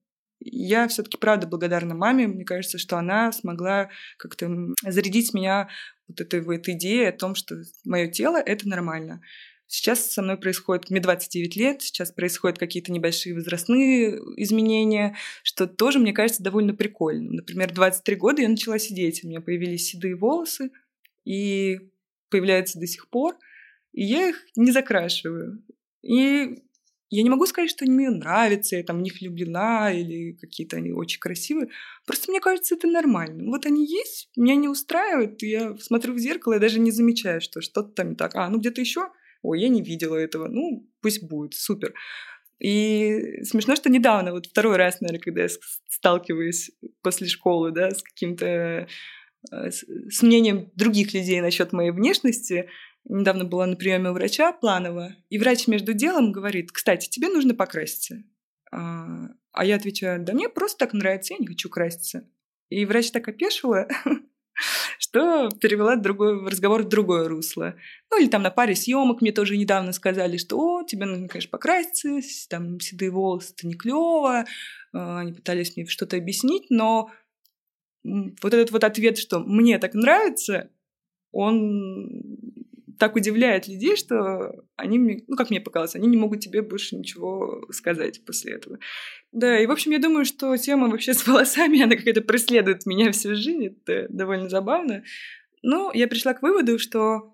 [0.45, 2.27] я все-таки правда благодарна маме.
[2.27, 4.49] Мне кажется, что она смогла как-то
[4.85, 5.69] зарядить меня
[6.07, 9.21] вот этой вот идеей о том, что мое тело это нормально.
[9.67, 15.97] Сейчас со мной происходит, мне 29 лет, сейчас происходят какие-то небольшие возрастные изменения, что тоже,
[15.97, 17.31] мне кажется, довольно прикольно.
[17.31, 20.69] Например, 23 года я начала сидеть, у меня появились седые волосы,
[21.25, 21.79] и
[22.29, 23.35] появляются до сих пор,
[23.93, 25.63] и я их не закрашиваю.
[26.03, 26.61] И
[27.15, 30.77] я не могу сказать, что они мне нравятся, я там в них влюблена, или какие-то
[30.77, 31.69] они очень красивые.
[32.05, 33.49] Просто мне кажется, это нормально.
[33.49, 37.61] Вот они есть, меня не устраивают, я смотрю в зеркало и даже не замечаю, что
[37.61, 38.35] что-то там не так.
[38.35, 39.09] А, ну где-то еще
[39.43, 41.93] ой, я не видела этого, ну, пусть будет, супер.
[42.59, 45.49] И смешно, что недавно, вот второй раз, наверное, когда я
[45.89, 48.87] сталкиваюсь после школы, да, с каким-то
[49.51, 52.69] э, с мнением других людей насчет моей внешности.
[53.05, 57.53] Недавно была на приеме у врача планово, и врач между делом говорит, кстати, тебе нужно
[57.53, 58.23] покраситься.
[58.71, 62.27] А, а я отвечаю, да мне просто так нравится, я не хочу краситься.
[62.69, 63.87] И врач так опешила,
[64.97, 67.75] что перевела другой, разговор в другое русло.
[68.09, 71.51] Ну или там на паре съемок мне тоже недавно сказали, что о, тебе нужно, конечно,
[71.51, 74.45] покраситься, там седые волосы, это не клево.
[74.93, 77.11] А, они пытались мне что-то объяснить, но
[78.03, 80.69] вот этот вот ответ, что мне так нравится,
[81.31, 82.62] он
[82.99, 86.95] так удивляет людей, что они, мне, ну, как мне показалось, они не могут тебе больше
[86.95, 88.79] ничего сказать после этого.
[89.31, 93.11] Да, и, в общем, я думаю, что тема вообще с волосами, она какая-то преследует меня
[93.11, 95.03] всю жизнь, это довольно забавно.
[95.61, 97.33] Но я пришла к выводу, что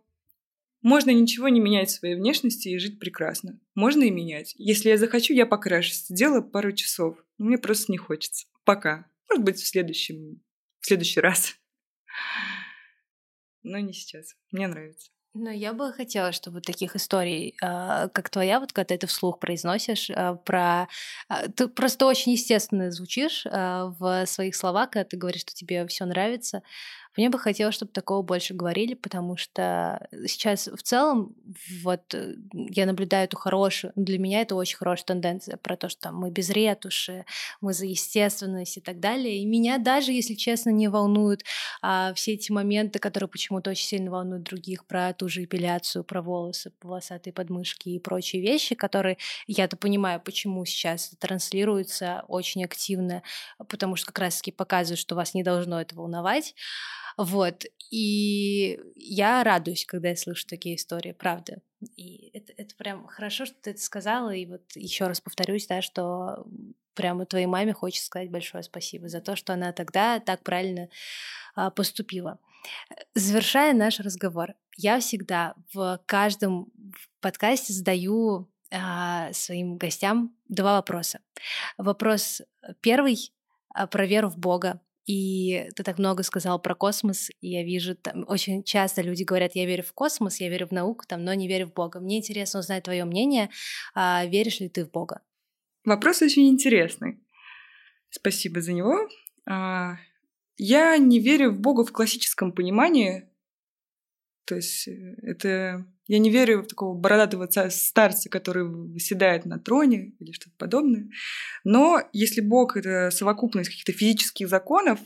[0.82, 3.60] можно ничего не менять в своей внешности и жить прекрасно.
[3.76, 4.54] Можно и менять.
[4.58, 6.06] Если я захочу, я покрашусь.
[6.08, 7.18] Сделаю пару часов.
[7.38, 8.48] Мне просто не хочется.
[8.64, 9.06] Пока.
[9.30, 10.42] Может быть, в следующем,
[10.80, 11.56] в следующий раз.
[13.64, 14.36] Но не сейчас.
[14.52, 15.12] Мне нравится.
[15.36, 19.40] Но я бы хотела, чтобы таких историй, а, как твоя, вот когда ты это вслух
[19.40, 20.88] произносишь, а, про...
[21.28, 26.06] А, ты просто очень естественно звучишь в своих словах, когда ты говоришь, что тебе все
[26.06, 26.64] нравится.
[27.18, 31.36] Мне бы хотелось, чтобы такого больше говорили, потому что сейчас в целом
[31.84, 36.12] вот э, я наблюдаю эту хорошую, для меня это очень хорошая тенденция про то, что
[36.12, 37.26] мы без ретуши,
[37.62, 39.40] мы за естественность и так далее.
[39.40, 41.44] И меня даже, если честно, не волнуют
[41.82, 46.22] а, все эти моменты, которые почему-то очень сильно волнуют других, про ту же эпиляцию, про
[46.22, 53.24] волосы, волосатые подмышки и прочие вещи, которые я-то понимаю, почему сейчас транслируется очень активно,
[53.68, 56.56] потому что как раз-таки показывают, что вас не должно это волновать.
[57.20, 57.66] Вот.
[57.92, 61.62] И я радуюсь, когда я слышу такие истории, правда.
[61.98, 64.34] И это, это прям хорошо, что ты это сказала.
[64.34, 66.46] И вот еще раз повторюсь, да, что
[66.94, 70.88] прямо твоей маме хочется сказать большое спасибо за то, что она тогда так правильно
[71.56, 72.40] а, поступила.
[73.16, 76.72] Завершая наш разговор, я всегда в каждом
[77.20, 81.20] подкасте задаю а, своим гостям два вопроса.
[81.78, 82.42] Вопрос
[82.80, 83.34] первый
[83.74, 84.80] а, про веру в Бога.
[85.10, 89.56] И ты так много сказал про космос, и я вижу, там очень часто люди говорят,
[89.56, 92.00] я верю в космос, я верю в науку, там, но не верю в Бога.
[92.00, 93.50] Мне интересно узнать твое мнение,
[93.96, 95.22] а веришь ли ты в Бога?
[95.84, 97.18] Вопрос очень интересный.
[98.12, 99.10] Спасибо за него.
[99.48, 99.96] А,
[100.58, 103.29] я не верю в Бога в классическом понимании,
[104.46, 105.86] то есть э, это...
[106.08, 111.08] Я не верю в такого бородатого старца, который выседает на троне или что-то подобное.
[111.64, 115.00] Но если Бог— это совокупность каких-то физических законов,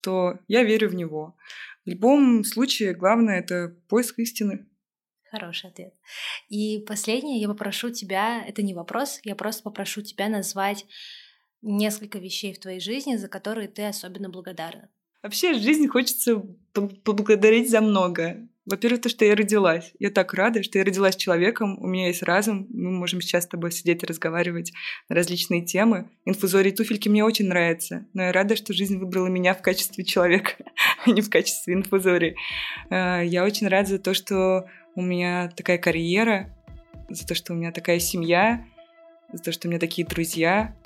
[0.00, 1.36] то я верю в него.
[1.84, 4.66] В любом случае, главное— это поиск истины.
[5.30, 5.92] Хороший ответ.
[6.48, 10.86] И последнее, я попрошу тебя, это не вопрос, я просто попрошу тебя назвать
[11.60, 14.88] несколько вещей в твоей жизни, за которые ты особенно благодарна.
[15.22, 19.92] Вообще, в жизни хочется поблагодарить за многое Во-первых, то, что я родилась.
[19.98, 23.46] Я так рада, что я родилась человеком, у меня есть разум, мы можем сейчас с
[23.46, 24.74] тобой сидеть и разговаривать
[25.08, 26.10] на различные темы.
[26.26, 30.52] Инфузории туфельки мне очень нравятся, но я рада, что жизнь выбрала меня в качестве человека,
[31.06, 32.36] а не в качестве инфузории.
[32.90, 36.54] Э, я очень рада за то, что у меня такая карьера,
[37.08, 38.66] за то, что у меня такая семья,
[39.32, 40.76] за то, что у меня такие друзья,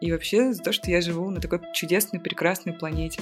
[0.00, 3.20] и вообще за то, что я живу на такой чудесной, прекрасной планете.